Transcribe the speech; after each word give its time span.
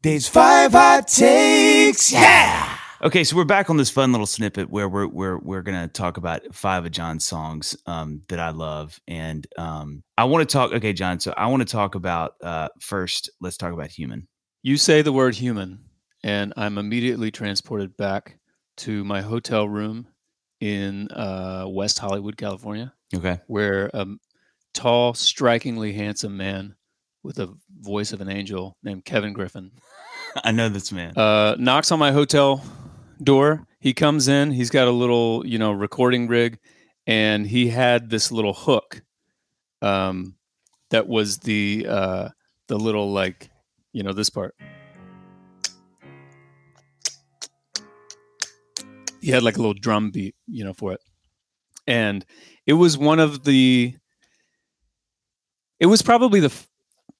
Dave's 0.00 0.28
five 0.28 0.70
hot 0.70 1.08
takes. 1.08 2.12
Yeah. 2.12 2.78
Okay, 3.02 3.24
so 3.24 3.34
we're 3.36 3.44
back 3.44 3.68
on 3.68 3.76
this 3.76 3.90
fun 3.90 4.12
little 4.12 4.28
snippet 4.28 4.70
where 4.70 4.88
we're 4.88 5.08
we're 5.08 5.38
we're 5.38 5.62
gonna 5.62 5.88
talk 5.88 6.18
about 6.18 6.54
five 6.54 6.84
of 6.84 6.92
Jon's 6.92 7.24
songs 7.24 7.76
um, 7.86 8.22
that 8.28 8.38
I 8.38 8.50
love, 8.50 9.00
and 9.08 9.44
um, 9.58 10.04
I 10.16 10.24
want 10.24 10.48
to 10.48 10.52
talk. 10.52 10.72
Okay, 10.72 10.92
Jon, 10.92 11.18
so 11.18 11.34
I 11.36 11.48
want 11.48 11.66
to 11.66 11.72
talk 11.72 11.96
about 11.96 12.34
uh, 12.44 12.68
first. 12.80 13.28
Let's 13.40 13.56
talk 13.56 13.72
about 13.72 13.90
human. 13.90 14.28
You 14.62 14.76
say 14.76 15.02
the 15.02 15.12
word 15.12 15.34
human, 15.34 15.80
and 16.22 16.52
I'm 16.56 16.78
immediately 16.78 17.32
transported 17.32 17.96
back 17.96 18.38
to 18.78 19.02
my 19.02 19.20
hotel 19.20 19.68
room 19.68 20.06
in 20.60 21.08
uh, 21.10 21.64
West 21.66 21.98
Hollywood, 21.98 22.36
California. 22.36 22.92
Okay, 23.16 23.40
where 23.48 23.90
a 23.92 24.06
tall, 24.74 25.14
strikingly 25.14 25.92
handsome 25.92 26.36
man 26.36 26.76
with 27.24 27.40
a 27.40 27.52
voice 27.80 28.12
of 28.12 28.20
an 28.20 28.28
angel 28.28 28.76
named 28.82 29.04
Kevin 29.04 29.32
Griffin. 29.32 29.72
I 30.44 30.52
know 30.52 30.68
this 30.68 30.92
man. 30.92 31.16
Uh, 31.16 31.56
knocks 31.58 31.90
on 31.92 31.98
my 31.98 32.12
hotel 32.12 32.62
door. 33.22 33.66
He 33.80 33.94
comes 33.94 34.28
in. 34.28 34.50
He's 34.50 34.70
got 34.70 34.88
a 34.88 34.90
little, 34.92 35.46
you 35.46 35.58
know, 35.58 35.72
recording 35.72 36.28
rig, 36.28 36.58
and 37.06 37.46
he 37.46 37.68
had 37.68 38.10
this 38.10 38.32
little 38.32 38.54
hook, 38.54 39.02
um, 39.82 40.34
that 40.90 41.06
was 41.06 41.38
the 41.38 41.86
uh, 41.88 42.28
the 42.66 42.78
little 42.78 43.12
like, 43.12 43.50
you 43.92 44.02
know, 44.02 44.12
this 44.12 44.30
part. 44.30 44.54
He 49.20 49.30
had 49.30 49.42
like 49.42 49.56
a 49.56 49.60
little 49.60 49.74
drum 49.74 50.10
beat, 50.10 50.34
you 50.46 50.64
know, 50.64 50.72
for 50.72 50.92
it, 50.92 51.00
and 51.86 52.24
it 52.66 52.74
was 52.74 52.98
one 52.98 53.20
of 53.20 53.44
the. 53.44 53.94
It 55.80 55.86
was 55.86 56.02
probably 56.02 56.40
the 56.40 56.52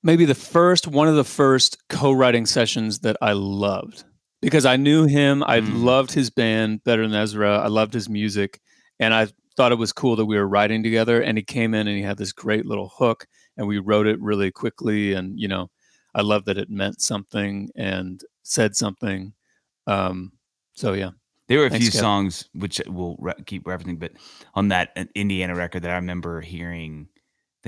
maybe 0.03 0.25
the 0.25 0.35
first 0.35 0.87
one 0.87 1.09
of 1.09 1.17
the 1.17 1.25
first 1.25 1.89
co-writing 1.89 2.47
sessions 2.47 3.01
that 3.01 3.17
I 3.21 3.33
loved 3.33 4.05
because 4.41 4.65
I 4.65 4.77
knew 4.77 5.07
him. 5.07 5.43
I 5.45 5.61
mm. 5.61 5.83
loved 5.83 6.13
his 6.13 6.31
band 6.31 6.85
better 6.85 7.07
than 7.07 7.17
Ezra. 7.17 7.59
I 7.59 7.69
loved 7.69 7.95
his 7.95 8.09
music, 8.09 8.61
and 9.01 9.13
I 9.13 9.29
thought 9.57 9.73
it 9.73 9.79
was 9.79 9.93
cool 9.93 10.17
that 10.17 10.27
we 10.27 10.37
were 10.37 10.47
writing 10.49 10.83
together. 10.83 11.21
And 11.21 11.37
he 11.37 11.43
came 11.43 11.75
in 11.75 11.89
and 11.89 11.97
he 11.97 12.03
had 12.03 12.19
this 12.19 12.33
great 12.33 12.67
little 12.67 12.93
hook, 12.97 13.27
and 13.57 13.67
we 13.67 13.79
wrote 13.79 14.07
it 14.07 14.21
really 14.21 14.51
quickly. 14.51 15.13
And 15.13 15.39
you 15.39 15.49
know, 15.49 15.71
I 16.15 16.23
love 16.23 16.45
that 16.47 16.59
it 16.59 16.71
meant 16.71 17.01
something 17.01 17.71
and 17.77 18.21
said 18.43 18.77
something. 18.77 19.33
Um, 19.87 20.33
so 20.75 20.93
yeah. 20.93 21.11
There 21.49 21.61
were 21.61 21.67
a 21.67 21.71
Thanks, 21.71 21.87
few 21.87 21.93
Kevin. 21.93 22.03
songs 22.03 22.51
which 22.53 22.79
we'll 22.87 23.17
re- 23.19 23.33
keep 23.47 23.65
referencing, 23.65 23.99
but 23.99 24.13
on 24.55 24.69
that 24.69 24.91
Indiana 25.15 25.55
record 25.55 25.83
that 25.83 25.91
I 25.91 25.95
remember 25.95 26.43
hearing 26.43 27.09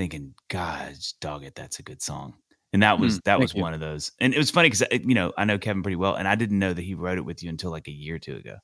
thinking, 0.01 0.33
God, 0.47 0.95
dog 1.19 1.43
it, 1.43 1.53
that's 1.53 1.77
a 1.77 1.83
good 1.83 2.01
song. 2.01 2.33
And 2.73 2.81
that 2.81 2.99
was 2.99 3.19
mm, 3.19 3.23
that 3.25 3.39
was 3.39 3.53
you. 3.53 3.61
one 3.61 3.75
of 3.75 3.79
those. 3.79 4.11
And 4.19 4.33
it 4.33 4.37
was 4.37 4.49
funny 4.49 4.67
because 4.69 4.81
uh, 4.81 4.97
you 5.05 5.13
know 5.13 5.31
I 5.37 5.45
know 5.45 5.59
Kevin 5.59 5.83
pretty 5.83 5.97
well, 5.97 6.15
and 6.15 6.27
I 6.27 6.35
didn't 6.35 6.57
know 6.57 6.73
that 6.73 6.81
he 6.81 6.95
wrote 6.95 7.19
it 7.19 7.25
with 7.25 7.43
you 7.43 7.49
until 7.49 7.69
like 7.69 7.87
a 7.87 7.91
year 7.91 8.15
or 8.15 8.19
two 8.19 8.37
ago. 8.37 8.55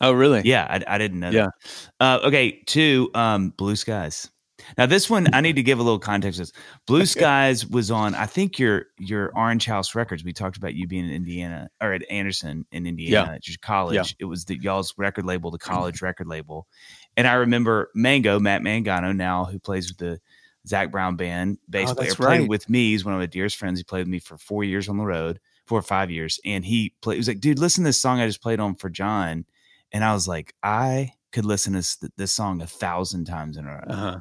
Oh, 0.00 0.10
really? 0.10 0.42
Yeah, 0.44 0.66
I, 0.68 0.94
I 0.94 0.98
didn't 0.98 1.20
know. 1.20 1.30
Yeah. 1.30 1.48
Uh, 2.00 2.18
okay, 2.24 2.62
two. 2.66 3.10
Um, 3.14 3.50
Blue 3.50 3.76
Skies. 3.76 4.28
Now 4.78 4.86
this 4.86 5.10
one 5.10 5.32
I 5.32 5.40
need 5.40 5.56
to 5.56 5.62
give 5.62 5.78
a 5.78 5.82
little 5.82 5.98
context. 5.98 6.38
This 6.38 6.52
Blue 6.86 7.06
Skies 7.06 7.66
was 7.66 7.90
on 7.90 8.14
I 8.14 8.26
think 8.26 8.58
your 8.58 8.86
your 8.98 9.30
Orange 9.36 9.66
House 9.66 9.94
Records. 9.94 10.24
We 10.24 10.32
talked 10.32 10.56
about 10.56 10.74
you 10.74 10.88
being 10.88 11.04
in 11.04 11.12
Indiana 11.12 11.68
or 11.80 11.92
at 11.92 12.10
Anderson 12.10 12.64
in 12.72 12.86
Indiana, 12.86 13.28
yeah. 13.28 13.34
at 13.34 13.46
your 13.46 13.58
college. 13.62 13.94
Yeah. 13.94 14.04
It 14.18 14.24
was 14.24 14.46
the 14.46 14.58
y'all's 14.60 14.94
record 14.96 15.26
label, 15.26 15.50
the 15.50 15.58
college 15.58 16.02
record 16.02 16.26
label. 16.26 16.66
And 17.16 17.28
I 17.28 17.34
remember 17.34 17.90
Mango, 17.94 18.40
Matt 18.40 18.62
Mangano 18.62 19.14
now, 19.14 19.44
who 19.44 19.58
plays 19.58 19.88
with 19.88 19.98
the 19.98 20.18
Zac 20.66 20.90
Brown 20.90 21.16
band 21.16 21.58
bass 21.68 21.90
oh, 21.90 21.94
player, 21.94 22.14
played 22.14 22.40
right. 22.40 22.48
with 22.48 22.68
me. 22.68 22.90
He's 22.90 23.04
one 23.04 23.14
of 23.14 23.20
my 23.20 23.26
dearest 23.26 23.56
friends. 23.56 23.78
He 23.78 23.84
played 23.84 24.00
with 24.00 24.08
me 24.08 24.18
for 24.18 24.36
four 24.36 24.64
years 24.64 24.88
on 24.88 24.96
the 24.96 25.04
road, 25.04 25.40
four 25.66 25.78
or 25.78 25.82
five 25.82 26.10
years. 26.10 26.38
And 26.44 26.64
he 26.64 26.94
played, 27.02 27.16
he 27.16 27.20
was 27.20 27.28
like, 27.28 27.40
dude, 27.40 27.58
listen 27.58 27.84
to 27.84 27.88
this 27.88 28.00
song 28.00 28.20
I 28.20 28.26
just 28.26 28.42
played 28.42 28.60
on 28.60 28.76
for 28.76 28.88
Jon. 28.88 29.44
And 29.92 30.04
I 30.04 30.12
was 30.12 30.28
like, 30.28 30.54
I 30.62 31.12
could 31.32 31.44
listen 31.44 31.72
to 31.72 31.80
this, 31.80 31.98
this 32.16 32.32
song 32.32 32.62
a 32.62 32.66
thousand 32.66 33.24
times 33.24 33.56
in 33.56 33.66
a 33.66 33.70
row. 33.70 33.84
Uh-huh. 33.86 34.20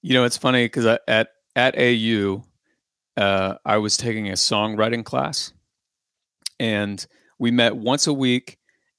You 0.00 0.14
know, 0.14 0.24
it's 0.24 0.38
funny 0.38 0.64
because 0.64 0.86
at, 1.06 1.28
at 1.54 1.78
AU, 1.78 2.44
uh, 3.16 3.54
I 3.64 3.76
was 3.76 3.96
taking 3.96 4.28
a 4.28 4.32
songwriting 4.32 5.04
class 5.04 5.52
and 6.58 7.04
we 7.38 7.50
met 7.50 7.76
once 7.76 8.06
a 8.06 8.12
week. 8.12 8.58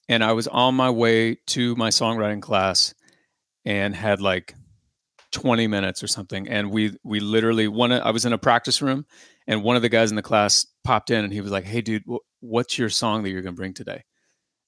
And 0.10 0.22
I 0.24 0.34
was 0.34 0.48
on 0.50 0.76
my 0.76 0.90
way 0.90 1.36
to 1.48 1.76
my 1.78 1.90
songwriting 1.90 2.42
class 2.42 2.94
and 3.64 3.96
had 3.96 4.20
like 4.20 4.54
20 5.34 5.66
minutes 5.68 6.04
or 6.04 6.08
something 6.08 6.48
and 6.48 6.70
we 6.70 6.96
we 7.04 7.20
literally 7.20 7.68
one 7.68 7.92
i 7.92 8.12
was 8.12 8.24
in 8.24 8.34
a 8.34 8.38
practice 8.38 8.82
room 8.82 9.04
and 9.48 9.64
one 9.64 9.76
of 9.76 9.82
the 9.82 9.90
guys 9.90 10.12
in 10.12 10.16
the 10.16 10.22
class 10.22 10.68
popped 10.84 11.10
in 11.10 11.24
and 11.24 11.34
he 11.34 11.42
was 11.42 11.52
like 11.52 11.66
hey 11.66 11.82
dude 11.82 12.04
what's 12.40 12.78
your 12.78 12.90
song 12.90 13.24
that 13.24 13.32
you're 13.32 13.42
going 13.42 13.56
to 13.56 13.60
bring 13.60 13.74
today? 13.74 14.04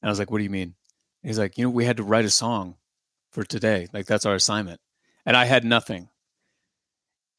And 0.01 0.07
i 0.07 0.09
was 0.09 0.17
like 0.17 0.31
what 0.31 0.39
do 0.39 0.43
you 0.43 0.49
mean? 0.49 0.73
He's 1.21 1.39
like 1.39 1.57
you 1.57 1.63
know 1.63 1.69
we 1.69 1.85
had 1.85 1.97
to 1.97 2.03
write 2.03 2.25
a 2.25 2.29
song 2.29 2.75
for 3.31 3.43
today 3.43 3.87
like 3.93 4.07
that's 4.07 4.25
our 4.25 4.35
assignment 4.35 4.81
and 5.25 5.37
i 5.37 5.45
had 5.45 5.63
nothing. 5.63 6.09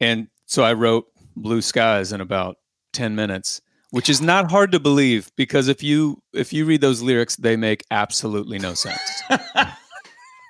And 0.00 0.28
so 0.47 0.62
i 0.62 0.72
wrote 0.72 1.06
blue 1.34 1.62
skies 1.62 2.12
in 2.12 2.20
about 2.20 2.56
10 2.92 3.15
minutes 3.15 3.60
which 3.91 4.09
is 4.09 4.20
not 4.20 4.50
hard 4.50 4.72
to 4.72 4.81
believe 4.81 5.31
because 5.36 5.69
if 5.69 5.82
you 5.82 6.22
if 6.32 6.53
you 6.53 6.65
read 6.65 6.81
those 6.81 7.03
lyrics 7.03 7.36
they 7.36 7.56
make 7.56 7.84
absolutely 7.91 8.59
no 8.59 8.75
sense 8.75 9.22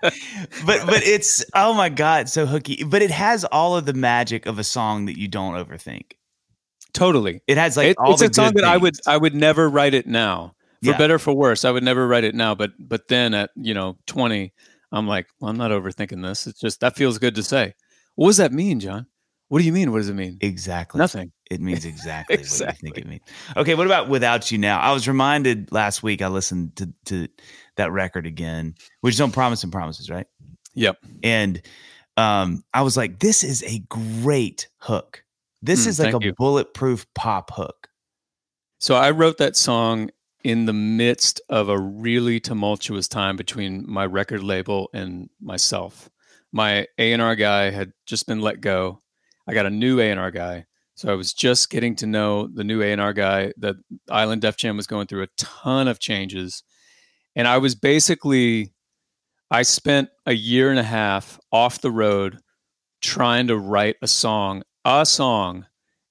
but 0.03 0.87
but 0.87 1.03
it's 1.03 1.45
oh 1.55 1.75
my 1.75 1.89
god, 1.89 2.29
so 2.29 2.47
hooky. 2.47 2.85
But 2.85 3.03
it 3.03 3.11
has 3.11 3.45
all 3.45 3.77
of 3.77 3.87
the 3.87 3.95
magic 3.95 4.47
of 4.47 4.59
a 4.59 4.65
song 4.65 5.07
that 5.07 5.19
you 5.19 5.29
don't 5.29 5.55
overthink. 5.55 6.13
Totally, 6.93 7.41
it 7.47 7.57
has 7.57 7.77
like 7.77 7.89
it, 7.89 7.97
it's 8.01 8.23
a 8.23 8.33
song 8.33 8.55
that 8.55 8.65
I 8.65 8.77
would 8.77 8.97
I 9.07 9.17
would 9.17 9.35
never 9.35 9.69
write 9.69 9.95
it 9.95 10.07
now. 10.07 10.55
For 10.83 10.91
yeah. 10.91 10.99
better 10.99 11.19
for 11.19 11.35
worse, 11.35 11.65
I 11.65 11.71
would 11.71 11.83
never 11.83 12.07
write 12.07 12.25
it 12.25 12.35
now. 12.35 12.55
But 12.55 12.73
but 12.79 13.09
then 13.09 13.35
at 13.35 13.51
you 13.57 13.75
know 13.75 13.97
twenty, 14.07 14.53
I'm 14.93 15.07
like, 15.07 15.27
well, 15.41 15.51
I'm 15.51 15.57
not 15.57 15.71
overthinking 15.71 16.23
this. 16.23 16.47
It's 16.47 16.61
just 16.61 16.81
that 16.81 16.97
feels 16.97 17.19
good 17.19 17.35
to 17.37 17.43
say. 17.43 17.75
What 18.15 18.29
does 18.29 18.37
that 18.39 18.53
mean, 18.53 18.81
Jon? 18.81 19.07
What 19.49 19.61
do 19.61 19.65
you 19.65 19.73
mean? 19.73 19.93
What 19.93 19.99
does 19.99 20.09
it 20.09 20.15
mean? 20.15 20.39
Exactly. 20.41 20.99
Nothing. 20.99 21.33
It 21.51 21.61
means 21.61 21.85
exactly, 21.85 22.37
exactly. 22.37 22.67
what 22.67 22.75
you 22.75 22.81
think 22.81 22.99
it 22.99 23.09
means. 23.09 23.23
Okay, 23.57 23.75
what 23.75 23.87
about 23.87 24.09
without 24.09 24.51
you 24.51 24.59
now? 24.59 24.81
I 24.81 24.93
was 24.93 25.07
reminded 25.07 25.71
last 25.71 26.03
week 26.03 26.23
I 26.23 26.29
listened 26.29 26.77
to 26.77 26.93
to 27.07 27.29
that 27.77 27.93
record 27.93 28.27
again, 28.27 28.75
which 29.01 29.15
is 29.15 29.21
on 29.21 29.31
Promising 29.31 29.71
Promises, 29.71 30.11
right? 30.11 30.27
Yep. 30.75 30.99
And 31.23 31.63
um, 32.17 32.65
I 32.75 32.83
was 32.83 32.97
like, 32.97 33.21
this 33.21 33.45
is 33.45 33.63
a 33.65 33.79
great 33.89 34.69
hook. 34.79 35.23
This 35.63 35.85
mm, 35.85 35.89
is 35.89 36.01
like 36.01 36.15
a 36.15 36.19
you. 36.21 36.35
bulletproof 36.37 37.07
pop 37.15 37.51
hook. 37.53 37.89
So 38.79 38.95
I 38.95 39.11
wrote 39.11 39.39
that 39.39 39.57
song 39.57 40.11
in 40.45 40.67
the 40.67 40.73
midst 40.73 41.41
of 41.49 41.69
a 41.69 41.79
really 41.79 42.39
tumultuous 42.39 43.09
time 43.09 43.37
between 43.37 43.85
my 43.91 44.07
record 44.07 44.43
label 44.43 44.89
and 44.93 45.29
myself. 45.41 46.09
My 46.53 46.87
A&R 46.99 47.37
guy 47.37 47.71
had 47.71 47.93
just 48.07 48.27
been 48.27 48.41
let 48.41 48.61
go. 48.61 49.03
I 49.49 49.55
got 49.55 49.67
a 49.67 49.71
new 49.71 50.01
A&R 50.01 50.31
guy. 50.31 50.67
So 50.97 51.13
I 51.13 51.15
was 51.15 51.33
just 51.33 51.71
getting 51.71 51.95
to 51.97 52.07
know 52.07 52.49
the 52.49 52.65
new 52.65 52.83
A&R 52.83 53.13
guy. 53.13 53.53
The 53.57 53.77
Island 54.11 54.43
Def 54.43 54.57
Jam 54.57 54.77
was 54.77 54.87
going 54.87 55.07
through 55.07 55.23
a 55.23 55.29
ton 55.37 55.89
of 55.89 56.01
changes 56.01 56.63
and 57.37 57.47
I 57.47 57.59
was 57.59 57.75
basically, 57.75 58.73
I 59.51 59.63
spent 59.63 60.09
a 60.25 60.33
year 60.33 60.71
and 60.71 60.81
a 60.81 60.83
half 60.83 61.39
off 61.53 61.83
the 61.83 61.91
road 61.91 62.39
trying 63.03 63.49
to 63.49 63.59
write 63.59 63.97
a 64.01 64.09
song, 64.09 64.63
a 64.87 65.05
song 65.05 65.67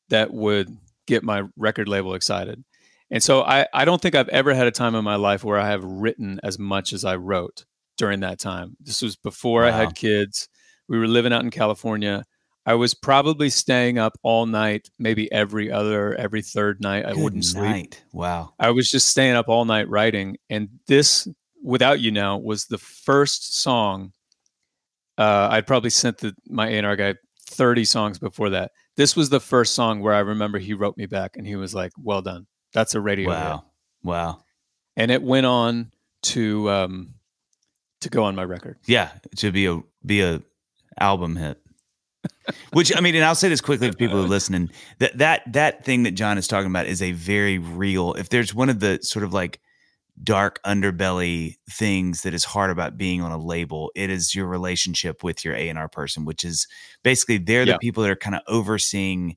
that 0.10 0.32
would 0.32 0.70
get 1.08 1.24
my 1.24 1.44
record 1.58 1.90
label 1.90 2.14
excited. 2.14 2.64
And 3.10 3.24
so 3.24 3.42
I, 3.42 3.66
I 3.74 3.86
don't 3.86 4.02
think 4.02 4.14
I've 4.14 4.30
ever 4.30 4.54
had 4.54 4.68
a 4.68 4.72
time 4.72 4.94
in 4.94 5.04
my 5.04 5.16
life 5.16 5.44
where 5.44 5.60
I 5.60 5.68
have 5.68 5.84
written 5.84 6.40
as 6.44 6.60
much 6.60 6.94
as 6.94 7.04
I 7.04 7.16
wrote 7.16 7.66
during 7.98 8.20
that 8.20 8.40
time. 8.40 8.78
This 8.80 9.02
was 9.02 9.16
before 9.16 9.62
wow. 9.62 9.70
I 9.70 9.72
had 9.72 9.96
kids. 9.96 10.48
We 10.88 11.00
were 11.00 11.08
living 11.08 11.34
out 11.34 11.44
in 11.44 11.50
California. 11.50 12.24
I 12.68 12.74
was 12.74 12.94
probably 12.96 13.50
staying 13.52 14.00
up 14.00 14.18
all 14.24 14.46
night, 14.48 14.90
maybe 14.98 15.32
every 15.32 15.72
other, 15.72 16.16
every 16.16 16.42
third 16.42 16.82
night. 16.82 17.06
I 17.06 17.14
Good 17.14 17.24
wouldn't 17.24 17.54
night. 17.56 17.94
sleep. 17.94 17.96
Wow. 18.12 18.54
I 18.60 18.72
was 18.72 18.90
just 18.90 19.08
staying 19.10 19.36
up 19.36 19.48
all 19.50 19.66
night 19.66 19.88
writing. 19.88 20.38
And 20.50 20.70
this, 20.88 21.28
without 21.64 22.00
you 22.00 22.10
now, 22.12 22.38
was 22.38 22.66
the 22.66 22.80
first 22.80 23.62
song. 23.62 24.14
Uh, 25.18 25.50
I'd 25.52 25.68
probably 25.68 25.92
sent 25.92 26.18
the, 26.18 26.36
my 26.48 26.68
A&R 26.70 26.96
guy 26.96 27.14
30 27.50 27.86
songs 27.86 28.18
before 28.18 28.50
that. 28.50 28.72
This 28.98 29.16
was 29.16 29.30
the 29.30 29.40
first 29.40 29.76
song 29.76 30.00
where 30.02 30.14
I 30.16 30.20
remember 30.20 30.58
he 30.58 30.74
wrote 30.74 30.98
me 30.98 31.06
back 31.06 31.38
and 31.38 31.46
he 31.46 31.56
was 31.56 31.76
like, 31.76 31.92
well 32.02 32.22
done. 32.24 32.48
That's 32.74 32.96
a 32.96 33.02
radio 33.02 33.30
Wow. 33.30 33.52
Hit. 33.58 33.62
Wow. 34.04 34.44
And 34.98 35.12
it 35.12 35.22
went 35.22 35.46
on 35.46 35.92
to, 36.24 36.70
um, 36.72 37.14
to 38.02 38.10
go 38.10 38.24
on 38.24 38.36
my 38.36 38.44
record. 38.44 38.78
Yeah. 38.88 39.12
To 39.38 39.52
be 39.52 39.68
a, 39.68 39.82
be 40.04 40.22
a 40.22 40.42
album 41.00 41.36
hit. 41.36 41.60
Which 42.74 42.96
I 42.96 43.02
mean, 43.02 43.16
and 43.16 43.24
I'll 43.24 43.36
say 43.36 43.50
this 43.50 43.62
quickly 43.62 43.90
to 43.90 43.96
people 43.96 44.16
who 44.16 44.22
uh-huh. 44.22 44.28
are 44.28 44.30
listening 44.30 44.70
that 45.00 45.18
that 45.18 45.42
that 45.54 45.84
thing 45.84 46.04
that 46.04 46.12
Jon 46.12 46.38
is 46.38 46.48
talking 46.48 46.70
about 46.70 46.86
is 46.86 47.02
a 47.02 47.12
very 47.12 47.58
real. 47.58 48.14
If 48.14 48.30
there's 48.30 48.54
one 48.54 48.70
of 48.70 48.80
the 48.80 49.00
sort 49.02 49.24
of 49.24 49.34
like 49.34 49.60
dark 50.24 50.62
underbelly 50.64 51.58
things 51.70 52.22
that 52.22 52.34
is 52.34 52.46
hard 52.46 52.72
about 52.72 52.98
being 52.98 53.22
on 53.22 53.32
a 53.32 53.38
label, 53.38 53.92
it 53.96 54.10
is 54.10 54.34
your 54.34 54.48
relationship 54.48 55.24
with 55.24 55.44
your 55.44 55.56
A 55.56 55.70
and 55.70 55.80
R 55.80 55.90
person, 55.90 56.26
which 56.26 56.44
is 56.44 56.68
basically 57.04 57.38
they're 57.38 57.66
the 57.66 57.72
yeah. 57.72 57.78
people 57.78 58.04
that 58.04 58.12
are 58.12 58.16
kind 58.16 58.36
of 58.36 58.42
overseeing 58.48 59.36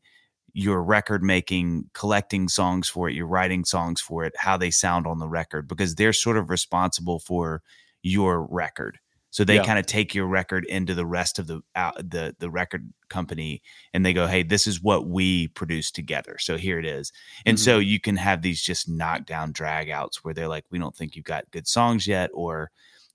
you're 0.52 0.82
record 0.82 1.23
making, 1.23 1.88
collecting 1.94 2.49
songs 2.49 2.88
for 2.88 3.08
it, 3.08 3.14
you're 3.14 3.26
writing 3.26 3.64
songs 3.64 4.00
for 4.00 4.25
it, 4.25 4.32
how 4.37 4.56
they 4.56 4.70
sound 4.70 5.06
on 5.06 5.19
the 5.19 5.29
record, 5.29 5.69
because 5.69 5.94
they're 5.94 6.12
sort 6.12 6.37
of 6.37 6.50
responsible 6.50 7.20
for 7.20 7.62
your 8.02 8.43
record. 8.43 8.99
So 9.31 9.45
they 9.45 9.59
Yeah. 9.59 9.61
kind 9.61 9.79
of 9.79 9.87
take 9.87 10.15
your 10.15 10.27
record 10.27 10.65
into 10.67 10.95
the 10.95 11.07
rest 11.07 11.39
of 11.39 11.47
the 11.47 11.61
uh, 11.75 11.93
the 11.99 12.35
the 12.39 12.51
record 12.51 12.93
company, 13.11 13.63
and 13.93 14.05
they 14.07 14.13
go, 14.15 14.27
"Hey, 14.27 14.43
this 14.43 14.67
is 14.67 14.83
what 14.83 15.07
we 15.09 15.49
produced 15.49 15.95
together. 15.95 16.39
So 16.39 16.57
here 16.57 16.79
it 16.79 16.87
is." 16.87 17.13
And 17.47 17.59
Mhm. 17.59 17.61
so 17.61 17.79
you 17.79 18.01
can 18.01 18.17
have 18.17 18.43
these 18.43 18.63
just 18.63 18.89
knockdown 18.89 19.53
drag 19.53 19.91
outs 19.91 20.25
where 20.25 20.35
they're 20.35 20.49
like, 20.49 20.65
"We 20.71 20.79
don't 20.79 20.97
think 20.97 21.15
you've 21.17 21.25
got 21.27 21.51
good 21.51 21.67
songs 21.69 22.07
yet," 22.07 22.31
or 22.35 22.71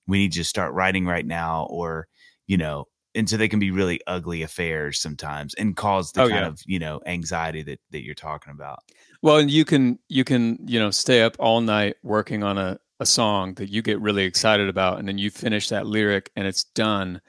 "We 0.07 0.19
need 0.19 0.35
you 0.35 0.43
to 0.43 0.49
start 0.49 0.73
writing 0.73 1.05
right 1.05 1.25
now," 1.25 1.65
or 1.69 2.07
you 2.47 2.57
know. 2.57 2.87
And 3.15 3.29
so 3.29 3.37
they 3.37 3.47
can 3.47 3.59
be 3.59 3.69
really 3.71 3.99
ugly 4.07 4.41
affairs 4.41 4.99
sometimes, 4.99 5.53
and 5.55 5.75
cause 5.77 6.13
the 6.13 6.21
Oh, 6.21 6.27
kind 6.31 6.43
yeah. 6.43 6.47
of 6.47 6.61
you 6.65 6.79
know 6.79 7.01
anxiety 7.05 7.63
that 7.63 7.79
that 7.91 8.03
you're 8.03 8.15
talking 8.15 8.51
about. 8.51 8.79
Well, 9.21 9.37
and 9.37 9.49
you 9.49 9.65
can 9.65 9.99
you 10.09 10.23
can 10.23 10.57
you 10.67 10.79
know 10.79 10.91
stay 10.91 11.21
up 11.21 11.35
all 11.39 11.61
night 11.61 11.95
working 12.03 12.43
on 12.43 12.57
a 12.57 12.79
a 12.99 13.05
song 13.05 13.53
that 13.55 13.69
you 13.69 13.81
get 13.81 13.99
really 14.01 14.23
excited 14.23 14.69
about, 14.69 14.99
and 14.99 15.07
then 15.07 15.17
you 15.17 15.29
finish 15.29 15.69
that 15.69 15.85
lyric 15.87 16.31
and 16.35 16.47
it's 16.47 16.63
done, 16.63 17.21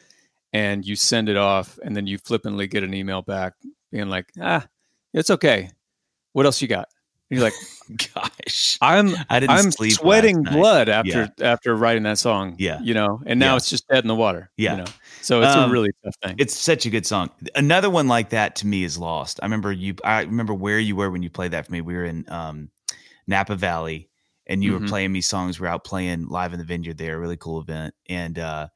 and 0.52 0.84
you 0.84 0.96
send 0.96 1.28
it 1.28 1.36
off, 1.36 1.78
and 1.82 1.96
then 1.96 2.06
you 2.06 2.18
flippantly 2.18 2.66
get 2.66 2.84
an 2.84 2.94
email 2.94 3.22
back 3.22 3.54
being 3.90 4.08
like, 4.08 4.30
ah, 4.40 4.66
it's 5.12 5.30
okay. 5.30 5.70
What 6.32 6.46
else 6.46 6.60
you 6.62 6.68
got? 6.68 6.88
And 7.30 7.38
you're 7.38 7.44
like, 7.46 7.54
Gosh, 8.14 8.78
I'm 8.80 9.10
I 9.28 9.40
didn't 9.40 9.56
I'm 9.56 9.70
sleep. 9.70 9.92
sweating 9.92 10.42
blood 10.42 10.88
after 10.88 11.30
after 11.40 11.74
writing 11.76 12.02
that 12.04 12.18
song. 12.18 12.56
Yeah. 12.58 12.80
you 12.82 12.94
know, 12.94 13.20
and 13.26 13.38
now 13.38 13.52
Yeah. 13.52 13.56
it's 13.56 13.68
just 13.70 13.86
dead 13.88 14.02
in 14.04 14.08
the 14.08 14.14
water. 14.14 14.50
Yeah. 14.56 14.72
you 14.72 14.78
know, 14.78 14.90
so 15.20 15.42
it's 15.42 15.54
Um, 15.54 15.68
a 15.68 15.72
really 15.72 15.90
tough 16.04 16.14
thing. 16.22 16.36
It's 16.38 16.54
such 16.54 16.86
a 16.86 16.90
good 16.90 17.04
song. 17.06 17.30
Another 17.54 17.90
one 17.90 18.08
like 18.08 18.30
that 18.30 18.56
to 18.56 18.66
me 18.66 18.84
is 18.84 18.96
Lost. 18.98 19.38
I 19.42 19.46
remember 19.46 19.70
you. 19.72 19.94
I 20.04 20.22
remember 20.22 20.54
where 20.54 20.78
you 20.78 20.96
were 20.96 21.10
when 21.10 21.22
you 21.22 21.28
played 21.30 21.50
that 21.50 21.66
for 21.66 21.72
me. 21.72 21.80
We 21.82 21.94
were 21.94 22.04
in 22.06 22.24
um, 22.28 22.70
Napa 23.26 23.54
Valley, 23.54 24.08
and 24.46 24.62
you 24.64 24.72
were 24.72 24.80
Mhm. 24.80 24.88
playing 24.88 25.12
me 25.12 25.20
songs. 25.20 25.58
We 25.60 25.66
are 25.66 25.70
out 25.70 25.84
playing 25.84 26.28
live 26.28 26.52
in 26.52 26.58
the 26.58 26.64
Vineyard 26.64 26.98
there, 26.98 27.16
a 27.16 27.20
really 27.20 27.36
cool 27.36 27.60
event, 27.60 27.94
and 28.08 28.38
uh, 28.38 28.68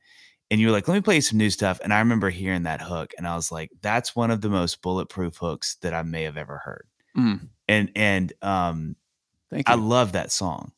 and 0.51 0.61
you 0.61 0.69
were 0.69 0.73
like, 0.73 0.89
"Let 0.89 0.95
me 0.97 1.03
play 1.03 1.17
you 1.17 1.23
some 1.23 1.39
new 1.39 1.51
stuff." 1.51 1.81
And 1.85 1.95
I 1.95 2.01
remember 2.01 2.31
hearing 2.31 2.65
that 2.65 2.83
hook, 2.83 3.13
and 3.19 3.29
I 3.29 3.37
was 3.37 3.53
like, 3.53 3.71
"That's 3.83 4.17
one 4.17 4.31
of 4.33 4.43
the 4.43 4.51
most 4.51 4.83
bulletproof 4.83 5.37
hooks 5.39 5.77
that 5.83 5.95
I 5.95 6.03
may 6.03 6.25
have 6.25 6.37
ever 6.39 6.59
heard." 6.59 6.87
Mm, 7.17 7.51
And 7.69 7.91
and 7.97 8.33
um, 8.43 8.97
thank 9.51 9.69
you. 9.69 9.75
I 9.75 9.75
love 9.77 10.13
that 10.13 10.33
song. 10.33 10.73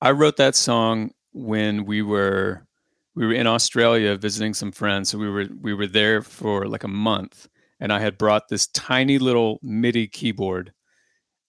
I 0.00 0.12
wrote 0.12 0.36
that 0.36 0.54
song 0.54 1.12
when 1.32 1.84
we 1.84 2.02
were 2.02 2.66
we 3.14 3.26
were 3.26 3.32
in 3.32 3.46
Australia 3.46 4.16
visiting 4.16 4.54
some 4.54 4.72
friends. 4.72 5.10
So 5.10 5.18
we 5.18 5.28
were 5.28 5.46
we 5.60 5.74
were 5.74 5.86
there 5.86 6.22
for 6.22 6.68
like 6.68 6.84
a 6.84 6.88
month, 6.88 7.48
and 7.80 7.92
I 7.92 8.00
had 8.00 8.18
brought 8.18 8.48
this 8.48 8.68
tiny 8.68 9.18
little 9.18 9.58
MIDI 9.62 10.06
keyboard 10.08 10.72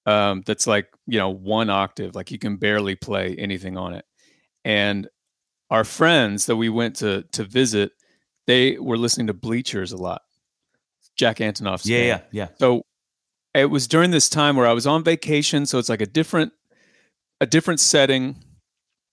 um, 0.05 0.43
that's 0.45 0.67
like 0.67 0.89
you 1.11 1.17
know 1.19 1.29
one 1.29 1.69
octave, 1.69 2.15
like 2.15 2.31
you 2.31 2.39
can 2.39 2.57
barely 2.57 2.95
play 2.95 3.35
anything 3.37 3.77
on 3.77 3.93
it. 3.93 4.05
And 4.65 5.07
our 5.69 5.83
friends 5.83 6.45
that 6.47 6.55
we 6.55 6.69
went 6.69 6.97
to 6.97 7.23
to 7.33 7.43
visit, 7.43 7.91
they 8.47 8.77
were 8.77 8.97
listening 8.97 9.27
to 9.27 9.33
Bleachers 9.33 9.91
a 9.91 9.97
lot. 9.97 10.21
Jack 11.17 11.37
Antonoff's 11.37 11.85
Yeah, 11.87 11.97
band. 12.17 12.23
yeah, 12.31 12.43
yeah. 12.43 12.47
So 12.59 12.83
it 13.53 13.65
was 13.65 13.87
during 13.87 14.11
this 14.11 14.29
time 14.29 14.55
where 14.55 14.67
I 14.67 14.73
was 14.73 14.87
on 14.87 15.03
vacation, 15.03 15.65
so 15.65 15.79
it's 15.79 15.89
like 15.89 16.01
a 16.01 16.05
different 16.05 16.53
a 17.41 17.45
different 17.45 17.79
setting. 17.79 18.43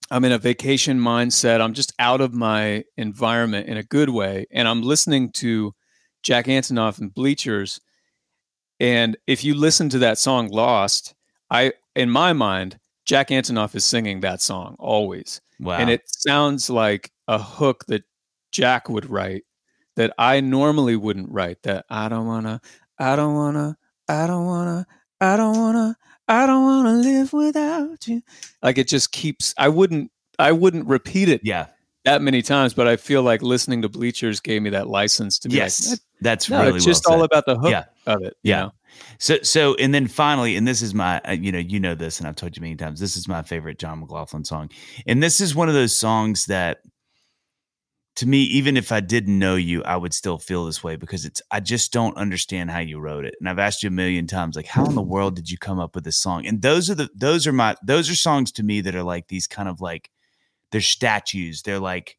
I'm 0.09 0.23
in 0.23 0.31
a 0.31 0.37
vacation 0.37 0.99
mindset. 0.99 1.59
I'm 1.59 1.73
just 1.73 1.93
out 1.99 2.21
of 2.21 2.33
my 2.33 2.85
environment 2.95 3.67
in 3.67 3.75
a 3.75 3.83
good 3.83 4.09
way 4.09 4.45
and 4.51 4.65
I'm 4.67 4.81
listening 4.81 5.31
to 5.33 5.73
Jack 6.23 6.45
Antonoff 6.45 6.97
and 6.99 7.13
Bleachers 7.13 7.81
and 8.79 9.17
if 9.27 9.43
you 9.43 9.53
listen 9.55 9.89
to 9.89 9.99
that 9.99 10.17
song 10.17 10.47
Lost, 10.49 11.13
I 11.49 11.73
in 11.95 12.09
my 12.09 12.33
mind 12.33 12.79
Jack 13.05 13.29
Antonoff 13.29 13.75
is 13.75 13.85
singing 13.85 14.19
that 14.21 14.41
song 14.41 14.75
always 14.79 15.41
Wow. 15.59 15.77
and 15.77 15.89
it 15.89 16.01
sounds 16.05 16.69
like 16.69 17.11
a 17.27 17.37
hook 17.39 17.85
that 17.87 18.03
Jack 18.51 18.89
would 18.89 19.09
write 19.09 19.43
that 19.95 20.13
I 20.19 20.39
normally 20.41 20.95
wouldn't 20.95 21.31
write. 21.31 21.63
That 21.63 21.85
I 21.89 22.07
don't 22.09 22.27
wanna, 22.27 22.61
I 22.99 23.15
don't 23.15 23.33
wanna, 23.33 23.75
I 24.07 24.27
don't 24.27 24.45
wanna, 24.45 24.85
I 25.19 25.35
don't 25.35 25.57
wanna, 25.57 25.95
I 26.27 26.45
don't 26.45 26.63
wanna 26.63 26.93
live 26.93 27.33
without 27.33 28.07
you. 28.07 28.21
Like 28.61 28.77
it 28.77 28.87
just 28.87 29.11
keeps. 29.11 29.55
I 29.57 29.69
wouldn't, 29.69 30.11
I 30.37 30.51
wouldn't 30.51 30.85
repeat 30.87 31.29
it 31.29 31.41
yeah. 31.43 31.65
that 32.05 32.21
many 32.21 32.43
times, 32.43 32.75
but 32.75 32.87
I 32.87 32.95
feel 32.95 33.23
like 33.23 33.41
listening 33.41 33.81
to 33.81 33.89
Bleachers 33.89 34.39
gave 34.39 34.61
me 34.61 34.69
that 34.69 34.87
license 34.87 35.39
to 35.39 35.49
be 35.49 35.55
Yes. 35.55 35.89
like, 35.89 35.99
That's 36.21 36.49
no, 36.49 36.59
really 36.61 36.77
it's 36.77 36.85
well 36.85 36.93
just 36.93 37.07
all 37.07 37.23
about 37.23 37.45
the 37.47 37.57
hook 37.57 37.71
Yeah. 37.71 37.85
of 38.05 38.21
it. 38.21 38.37
you 38.43 38.51
Yeah. 38.51 38.61
know? 38.65 38.71
So, 39.19 39.37
so, 39.41 39.75
and 39.75 39.93
then 39.93 40.07
finally, 40.07 40.55
and 40.55 40.67
this 40.67 40.81
is 40.81 40.93
my, 40.93 41.19
uh, 41.21 41.31
you 41.31 41.51
know, 41.51 41.59
you 41.59 41.79
know 41.79 41.95
this, 41.95 42.19
and 42.19 42.27
I've 42.27 42.35
told 42.35 42.55
you 42.55 42.61
many 42.61 42.75
times. 42.75 42.99
This 42.99 43.17
is 43.17 43.27
my 43.27 43.43
favorite 43.43 43.79
Jon 43.79 43.99
McLaughlin 43.99 44.45
song, 44.45 44.69
and 45.05 45.21
this 45.21 45.41
is 45.41 45.55
one 45.55 45.67
of 45.67 45.75
those 45.75 45.95
songs 45.95 46.45
that, 46.47 46.79
to 48.17 48.27
me, 48.27 48.43
even 48.43 48.77
if 48.77 48.91
I 48.91 48.99
didn't 48.99 49.37
know 49.37 49.55
you, 49.55 49.83
I 49.83 49.95
would 49.95 50.13
still 50.13 50.37
feel 50.37 50.65
this 50.65 50.83
way 50.83 50.95
because 50.95 51.25
it's. 51.25 51.41
I 51.51 51.59
just 51.59 51.93
don't 51.93 52.17
understand 52.17 52.71
how 52.71 52.79
you 52.79 52.99
wrote 52.99 53.25
it, 53.25 53.35
and 53.39 53.49
I've 53.49 53.59
asked 53.59 53.83
you 53.83 53.87
a 53.87 53.91
million 53.91 54.27
times, 54.27 54.55
like, 54.55 54.67
how 54.67 54.85
in 54.85 54.95
the 54.95 55.01
world 55.01 55.35
did 55.35 55.49
you 55.49 55.57
come 55.57 55.79
up 55.79 55.95
with 55.95 56.03
this 56.03 56.17
song? 56.17 56.45
And 56.45 56.61
those 56.61 56.89
are 56.89 56.95
the, 56.95 57.09
those 57.15 57.47
are 57.47 57.53
my, 57.53 57.75
those 57.83 58.09
are 58.09 58.15
songs 58.15 58.51
to 58.53 58.63
me 58.63 58.81
that 58.81 58.95
are 58.95 59.03
like 59.03 59.27
these 59.27 59.47
kind 59.47 59.69
of 59.69 59.81
like, 59.81 60.09
they're 60.71 60.81
statues. 60.81 61.61
They're 61.61 61.79
like 61.79 62.17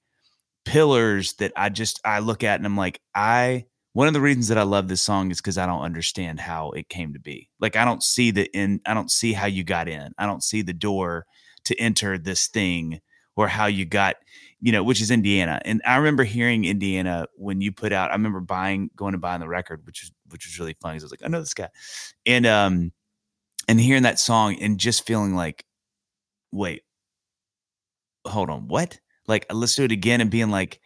pillars 0.64 1.34
that 1.34 1.52
I 1.56 1.68
just 1.70 2.00
I 2.04 2.18
look 2.18 2.44
at 2.44 2.60
and 2.60 2.66
I'm 2.66 2.76
like, 2.76 3.00
I 3.14 3.66
one 3.98 4.06
of 4.06 4.14
the 4.14 4.20
reasons 4.20 4.46
that 4.46 4.58
I 4.58 4.62
love 4.62 4.86
this 4.86 5.02
song 5.02 5.32
is 5.32 5.38
because 5.38 5.58
I 5.58 5.66
don't 5.66 5.82
understand 5.82 6.38
how 6.38 6.70
it 6.70 6.88
came 6.88 7.14
to 7.14 7.18
be. 7.18 7.48
Like 7.58 7.74
I 7.74 7.84
don't 7.84 8.00
see 8.00 8.30
the 8.30 8.44
in 8.56 8.80
I 8.86 8.94
don't 8.94 9.10
see 9.10 9.32
how 9.32 9.46
you 9.46 9.64
got 9.64 9.88
in. 9.88 10.12
I 10.16 10.24
don't 10.24 10.44
see 10.44 10.62
the 10.62 10.72
door 10.72 11.26
to 11.64 11.74
enter 11.80 12.16
this 12.16 12.46
thing 12.46 13.00
or 13.34 13.48
how 13.48 13.66
you 13.66 13.84
got, 13.84 14.14
you 14.60 14.70
know, 14.70 14.84
which 14.84 15.02
is 15.02 15.10
Indiana. 15.10 15.60
And 15.64 15.82
I 15.84 15.96
remember 15.96 16.22
hearing 16.22 16.64
Indiana 16.64 17.26
when 17.34 17.60
you 17.60 17.72
put 17.72 17.92
out, 17.92 18.10
I 18.10 18.12
remember 18.12 18.38
buying 18.38 18.88
going 18.94 19.14
to 19.14 19.18
buying 19.18 19.40
the 19.40 19.48
record, 19.48 19.84
which 19.84 20.04
was 20.04 20.12
which 20.30 20.46
was 20.46 20.60
really 20.60 20.76
funny. 20.80 21.00
I 21.00 21.02
was 21.02 21.10
like, 21.10 21.24
I 21.24 21.26
know 21.26 21.40
this 21.40 21.52
guy. 21.52 21.68
And 22.24 22.46
um 22.46 22.92
and 23.66 23.80
hearing 23.80 24.04
that 24.04 24.20
song 24.20 24.60
and 24.60 24.78
just 24.78 25.08
feeling 25.08 25.34
like, 25.34 25.64
wait, 26.52 26.82
hold 28.24 28.48
on, 28.48 28.68
what? 28.68 29.00
Like 29.26 29.52
let's 29.52 29.74
do 29.74 29.82
it 29.82 29.90
again 29.90 30.20
and 30.20 30.30
being 30.30 30.50
like, 30.50 30.80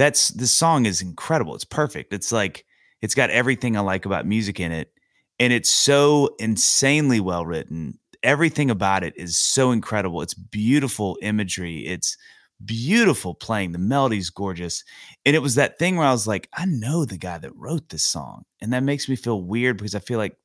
that's 0.00 0.28
this 0.28 0.50
song 0.52 0.86
is 0.86 1.02
incredible. 1.02 1.54
It's 1.54 1.64
perfect. 1.64 2.12
It's 2.14 2.32
like 2.32 2.64
it's 3.02 3.14
got 3.14 3.30
everything 3.30 3.76
I 3.76 3.80
like 3.80 4.06
about 4.06 4.26
music 4.26 4.58
in 4.58 4.72
it. 4.72 4.92
And 5.38 5.52
it's 5.52 5.70
so 5.70 6.34
insanely 6.38 7.20
well 7.20 7.44
written. 7.46 7.98
Everything 8.22 8.70
about 8.70 9.04
it 9.04 9.14
is 9.16 9.36
so 9.36 9.70
incredible. 9.70 10.20
It's 10.22 10.34
beautiful 10.34 11.18
imagery. 11.22 11.86
It's 11.86 12.16
beautiful 12.64 13.34
playing. 13.34 13.72
The 13.72 13.78
melody's 13.78 14.28
gorgeous. 14.30 14.84
And 15.24 15.34
it 15.34 15.38
was 15.40 15.54
that 15.54 15.78
thing 15.78 15.96
where 15.96 16.06
I 16.06 16.12
was 16.12 16.26
like, 16.26 16.48
I 16.54 16.66
know 16.66 17.04
the 17.04 17.16
guy 17.16 17.38
that 17.38 17.56
wrote 17.56 17.88
this 17.88 18.04
song. 18.04 18.44
And 18.60 18.72
that 18.72 18.82
makes 18.82 19.08
me 19.08 19.16
feel 19.16 19.42
weird 19.42 19.78
because 19.78 19.94
I 19.94 20.00
feel 20.00 20.18
like 20.18 20.36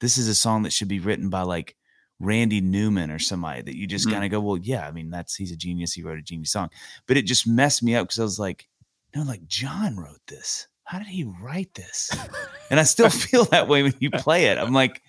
this 0.00 0.18
is 0.18 0.28
a 0.28 0.34
song 0.34 0.62
that 0.64 0.72
should 0.72 0.88
be 0.88 1.00
written 1.00 1.30
by 1.30 1.42
like 1.42 1.76
Randy 2.20 2.60
Newman 2.60 3.10
or 3.10 3.18
somebody 3.18 3.62
that 3.62 3.76
you 3.76 3.86
just 3.86 4.06
Mhm. 4.06 4.12
kind 4.12 4.24
of 4.24 4.30
go, 4.30 4.40
well, 4.40 4.58
yeah, 4.58 4.86
I 4.86 4.92
mean, 4.92 5.10
that's 5.10 5.34
he's 5.34 5.50
a 5.50 5.56
genius. 5.56 5.94
He 5.94 6.02
wrote 6.02 6.18
a 6.18 6.22
genius 6.22 6.52
song. 6.52 6.68
But 7.06 7.16
it 7.16 7.22
just 7.26 7.46
messed 7.46 7.82
me 7.82 7.94
up 7.96 8.06
because 8.06 8.20
I 8.20 8.24
was 8.24 8.38
like, 8.38 8.68
no, 9.14 9.22
like 9.22 9.46
Jon 9.46 9.96
wrote 9.96 10.20
this. 10.26 10.66
How 10.84 10.98
did 10.98 11.08
he 11.08 11.24
write 11.24 11.74
this? 11.74 12.10
and 12.70 12.80
I 12.80 12.82
still 12.84 13.10
feel 13.10 13.44
that 13.46 13.68
way 13.68 13.82
when 13.82 13.94
you 13.98 14.10
play 14.10 14.46
it. 14.46 14.58
I'm 14.58 14.72
like, 14.72 15.02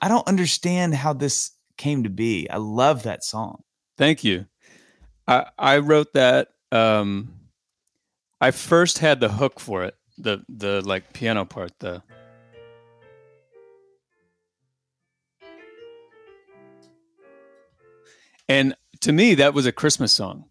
I 0.00 0.08
don't 0.08 0.26
understand 0.26 0.94
how 0.94 1.12
this 1.12 1.52
came 1.76 2.02
to 2.04 2.10
be. 2.10 2.48
I 2.50 2.56
love 2.56 3.04
that 3.04 3.24
song. 3.24 3.62
Thank 3.96 4.24
you. 4.24 4.46
I 5.26 5.46
I 5.58 5.78
wrote 5.78 6.12
that. 6.14 6.48
Um, 6.70 7.34
I 8.40 8.50
first 8.50 8.98
had 8.98 9.20
the 9.20 9.28
hook 9.28 9.60
for 9.60 9.84
it, 9.84 9.94
the 10.18 10.44
the 10.48 10.80
like 10.82 11.12
piano 11.12 11.44
part, 11.44 11.72
the 11.78 12.02
and 18.48 18.74
to 19.00 19.12
me 19.12 19.34
that 19.34 19.54
was 19.54 19.66
a 19.66 19.72
Christmas 19.72 20.12
song, 20.12 20.46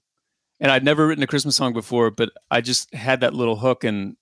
and 0.61 0.71
I'd 0.71 0.85
never 0.85 1.05
written 1.05 1.23
a 1.23 1.27
Christmas 1.27 1.57
song 1.57 1.73
before, 1.73 2.09
but 2.11 2.29
I 2.49 2.61
just 2.61 2.93
had 2.93 3.19
that 3.19 3.33
little 3.33 3.57
hook, 3.57 3.83
and 3.83 4.15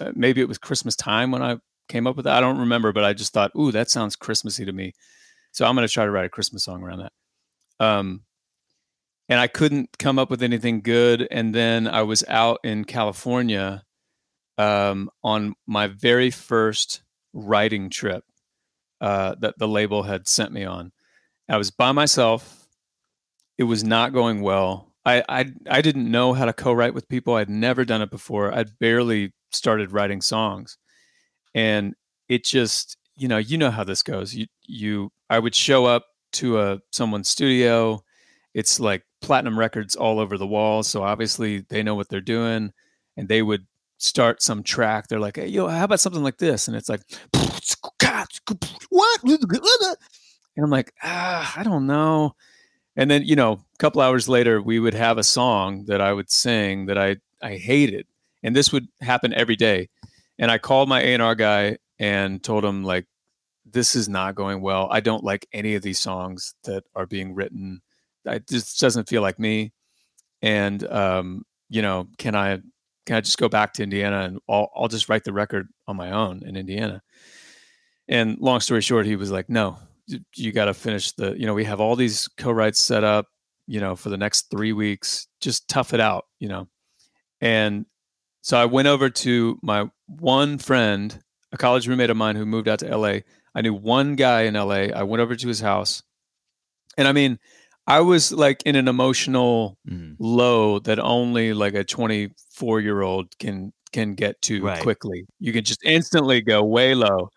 uh, 0.00 0.12
maybe 0.14 0.40
it 0.40 0.48
was 0.48 0.58
Christmas 0.58 0.94
time 0.94 1.32
when 1.32 1.42
I 1.42 1.56
came 1.88 2.06
up 2.06 2.14
with 2.14 2.26
that. 2.26 2.36
I 2.36 2.40
don't 2.40 2.58
remember, 2.58 2.92
but 2.92 3.04
I 3.04 3.12
just 3.14 3.32
thought, 3.32 3.50
ooh, 3.58 3.72
that 3.72 3.90
sounds 3.90 4.14
Christmassy 4.14 4.64
to 4.64 4.72
me, 4.72 4.92
so 5.50 5.66
I'm 5.66 5.74
going 5.74 5.88
to 5.88 5.92
try 5.92 6.04
to 6.04 6.10
write 6.12 6.26
a 6.26 6.30
Christmas 6.30 6.62
song 6.62 6.82
around 6.82 7.00
that. 7.00 7.12
Um, 7.84 8.22
and 9.28 9.40
I 9.40 9.46
couldn't 9.46 9.96
come 9.98 10.18
up 10.18 10.30
with 10.30 10.42
anything 10.42 10.82
good. 10.82 11.26
And 11.30 11.54
then 11.54 11.88
I 11.88 12.02
was 12.02 12.22
out 12.28 12.60
in 12.64 12.84
California 12.84 13.82
um, 14.58 15.08
on 15.24 15.54
my 15.66 15.86
very 15.86 16.30
first 16.30 17.02
writing 17.32 17.88
trip 17.88 18.24
uh, 19.00 19.34
that 19.40 19.58
the 19.58 19.68
label 19.68 20.02
had 20.02 20.28
sent 20.28 20.52
me 20.52 20.64
on. 20.64 20.92
I 21.48 21.56
was 21.56 21.70
by 21.70 21.92
myself. 21.92 22.68
It 23.56 23.64
was 23.64 23.82
not 23.82 24.12
going 24.12 24.42
well. 24.42 24.91
I, 25.04 25.24
I 25.28 25.52
I 25.68 25.82
didn't 25.82 26.10
know 26.10 26.32
how 26.32 26.44
to 26.44 26.52
co-write 26.52 26.94
with 26.94 27.08
people. 27.08 27.34
I'd 27.34 27.48
never 27.50 27.84
done 27.84 28.02
it 28.02 28.10
before. 28.10 28.54
I'd 28.54 28.78
barely 28.78 29.32
started 29.50 29.92
writing 29.92 30.20
songs, 30.20 30.78
and 31.54 31.94
it 32.28 32.44
just 32.44 32.96
you 33.16 33.28
know, 33.28 33.38
you 33.38 33.58
know 33.58 33.70
how 33.70 33.84
this 33.84 34.02
goes. 34.02 34.34
You 34.34 34.46
you 34.66 35.10
I 35.30 35.38
would 35.38 35.54
show 35.54 35.86
up 35.86 36.06
to 36.34 36.60
a 36.60 36.80
someone's 36.92 37.28
studio. 37.28 38.02
It's 38.54 38.80
like 38.80 39.04
platinum 39.22 39.58
records 39.58 39.96
all 39.96 40.20
over 40.20 40.38
the 40.38 40.46
wall, 40.46 40.82
so 40.82 41.02
obviously 41.02 41.64
they 41.70 41.82
know 41.82 41.94
what 41.94 42.08
they're 42.08 42.20
doing, 42.20 42.72
and 43.16 43.28
they 43.28 43.42
would 43.42 43.66
start 43.98 44.42
some 44.42 44.62
track. 44.62 45.08
They're 45.08 45.20
like, 45.20 45.36
hey, 45.36 45.48
"Yo, 45.48 45.68
how 45.68 45.84
about 45.84 46.00
something 46.00 46.22
like 46.22 46.38
this?" 46.38 46.68
And 46.68 46.76
it's 46.76 46.88
like, 46.88 47.02
"What?" 48.90 49.20
And 50.56 50.64
I'm 50.64 50.70
like, 50.70 50.92
ah, 51.02 51.52
I 51.56 51.62
don't 51.62 51.86
know. 51.86 52.34
And 52.96 53.10
then 53.10 53.22
you 53.24 53.36
know, 53.36 53.52
a 53.52 53.78
couple 53.78 54.02
hours 54.02 54.28
later, 54.28 54.60
we 54.60 54.78
would 54.78 54.94
have 54.94 55.18
a 55.18 55.24
song 55.24 55.86
that 55.86 56.00
I 56.00 56.12
would 56.12 56.30
sing 56.30 56.86
that 56.86 56.98
I 56.98 57.16
I 57.42 57.56
hated, 57.56 58.06
and 58.42 58.54
this 58.54 58.72
would 58.72 58.88
happen 59.00 59.32
every 59.32 59.56
day. 59.56 59.88
And 60.38 60.50
I 60.50 60.58
called 60.58 60.88
my 60.88 61.00
A 61.00 61.14
and 61.14 61.22
R 61.22 61.34
guy 61.34 61.78
and 61.98 62.42
told 62.42 62.64
him 62.64 62.82
like, 62.82 63.06
this 63.64 63.94
is 63.94 64.08
not 64.08 64.34
going 64.34 64.60
well. 64.60 64.88
I 64.90 65.00
don't 65.00 65.24
like 65.24 65.46
any 65.52 65.74
of 65.74 65.82
these 65.82 65.98
songs 65.98 66.54
that 66.64 66.84
are 66.94 67.06
being 67.06 67.34
written. 67.34 67.80
It 68.24 68.48
just 68.48 68.80
doesn't 68.80 69.08
feel 69.08 69.22
like 69.22 69.38
me. 69.38 69.72
And 70.42 70.84
um, 70.90 71.44
you 71.68 71.82
know, 71.82 72.08
can 72.18 72.34
I 72.34 72.60
can 73.06 73.16
I 73.16 73.20
just 73.20 73.38
go 73.38 73.48
back 73.48 73.72
to 73.74 73.82
Indiana 73.82 74.22
and 74.22 74.40
I'll 74.48 74.70
I'll 74.74 74.88
just 74.88 75.08
write 75.08 75.24
the 75.24 75.32
record 75.32 75.68
on 75.86 75.96
my 75.96 76.10
own 76.10 76.42
in 76.44 76.56
Indiana? 76.56 77.02
And 78.08 78.38
long 78.38 78.60
story 78.60 78.80
short, 78.80 79.06
he 79.06 79.16
was 79.16 79.30
like, 79.30 79.48
no, 79.48 79.78
you, 80.34 80.52
got 80.52 80.66
to 80.66 80.74
finish 80.74 81.12
the. 81.12 81.34
You 81.38 81.46
know, 81.46 81.54
we 81.54 81.64
have 81.64 81.80
all 81.80 81.96
these 81.96 82.28
co-writes 82.36 82.78
set 82.78 83.04
up. 83.04 83.26
You 83.68 83.80
know, 83.80 83.94
for 83.94 84.08
the 84.08 84.16
next 84.16 84.50
three 84.50 84.72
weeks, 84.72 85.28
just 85.40 85.68
tough 85.68 85.94
it 85.94 86.00
out. 86.00 86.24
You 86.38 86.48
know, 86.48 86.68
and 87.40 87.86
so 88.42 88.58
I 88.58 88.64
went 88.64 88.88
over 88.88 89.08
to 89.08 89.58
my 89.62 89.88
one 90.06 90.58
friend, 90.58 91.18
a 91.52 91.56
college 91.56 91.86
roommate 91.86 92.10
of 92.10 92.16
mine 92.16 92.36
who 92.36 92.44
moved 92.44 92.68
out 92.68 92.80
to 92.80 92.96
LA. 92.96 93.20
I 93.54 93.60
knew 93.60 93.74
one 93.74 94.16
guy 94.16 94.42
in 94.42 94.54
LA. 94.54 94.88
I 94.94 95.04
went 95.04 95.20
over 95.20 95.36
to 95.36 95.48
his 95.48 95.60
house. 95.60 96.02
And 96.96 97.06
I 97.06 97.12
mean, 97.12 97.38
I 97.86 98.00
was 98.00 98.32
like 98.32 98.62
in 98.64 98.76
an 98.76 98.88
emotional 98.88 99.78
mm. 99.88 100.16
low 100.18 100.78
that 100.80 100.98
only 100.98 101.52
like 101.52 101.74
a 101.74 101.84
24 101.84 102.80
year 102.80 103.02
old 103.02 103.36
can 103.38 103.72
can 103.92 104.14
get 104.14 104.40
to 104.42 104.62
right. 104.64 104.82
quickly. 104.82 105.26
You 105.38 105.52
can 105.52 105.64
just 105.64 105.82
instantly 105.84 106.40
go 106.40 106.62
way 106.64 106.94
low. 106.94 107.30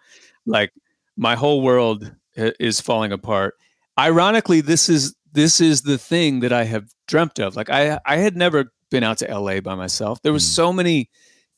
Like 0.45 0.71
my 1.17 1.35
whole 1.35 1.61
world 1.61 2.13
is 2.35 2.81
falling 2.81 3.11
apart. 3.11 3.55
Ironically, 3.97 4.61
this 4.61 4.89
is 4.89 5.15
this 5.31 5.59
is 5.59 5.83
the 5.83 5.97
thing 5.97 6.39
that 6.41 6.53
I 6.53 6.63
have 6.63 6.89
dreamt 7.07 7.39
of. 7.39 7.55
Like 7.55 7.69
I 7.69 7.99
I 8.05 8.17
had 8.17 8.35
never 8.35 8.71
been 8.89 9.03
out 9.03 9.19
to 9.19 9.27
LA 9.27 9.61
by 9.61 9.75
myself. 9.75 10.21
There 10.21 10.33
was 10.33 10.43
mm. 10.43 10.55
so 10.55 10.73
many 10.73 11.09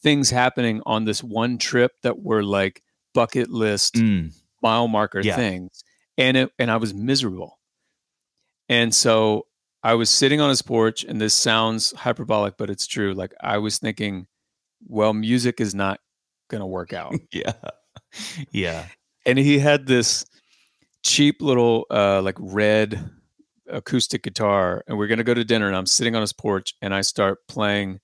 things 0.02 0.30
happening 0.30 0.82
on 0.86 1.06
this 1.06 1.24
one 1.24 1.58
trip 1.58 1.92
that 2.04 2.22
were 2.22 2.44
like 2.44 2.82
bucket 3.14 3.50
list 3.50 3.96
mm. 3.96 4.34
mile 4.62 4.88
marker 4.88 5.22
yeah. 5.22 5.36
things. 5.36 5.84
And 6.18 6.38
it 6.38 6.52
and 6.60 6.72
I 6.72 6.78
was 6.78 6.94
miserable. 6.94 7.60
And 8.70 8.94
so 8.94 9.48
I 9.84 9.94
was 9.94 10.10
sitting 10.10 10.42
on 10.42 10.50
his 10.50 10.62
porch 10.62 11.04
and 11.04 11.22
this 11.22 11.34
sounds 11.34 11.94
hyperbolic, 11.94 12.58
but 12.58 12.70
it's 12.70 12.88
true. 12.88 13.14
Like 13.14 13.34
I 13.40 13.60
was 13.60 13.78
thinking, 13.78 14.28
well, 14.88 15.14
music 15.14 15.62
is 15.62 15.74
not 15.74 16.00
gonna 16.50 16.68
work 16.68 16.94
out. 16.94 17.16
yeah. 17.32 17.54
Yeah. 18.52 18.86
And 19.26 19.38
he 19.38 19.60
had 19.60 19.86
this 19.86 20.26
cheap 21.08 21.42
little 21.42 21.86
uh 21.90 22.22
like 22.22 22.36
red 22.38 23.10
acoustic 23.70 24.24
guitar 24.24 24.84
and 24.88 24.98
we're 24.98 25.08
going 25.08 25.18
to 25.18 25.24
go 25.24 25.34
to 25.34 25.44
dinner 25.44 25.68
and 25.68 25.76
I'm 25.76 25.86
sitting 25.86 26.16
on 26.16 26.22
his 26.22 26.34
porch 26.34 26.74
and 26.82 26.94
I 26.94 27.02
start 27.02 27.40
playing 27.48 28.00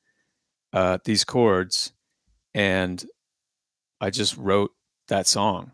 uh, 0.71 0.97
these 1.05 1.23
chords 1.23 1.93
and 2.53 3.03
I 4.01 4.09
just 4.09 4.37
wrote 4.37 4.71
that 5.07 5.27
song. 5.27 5.71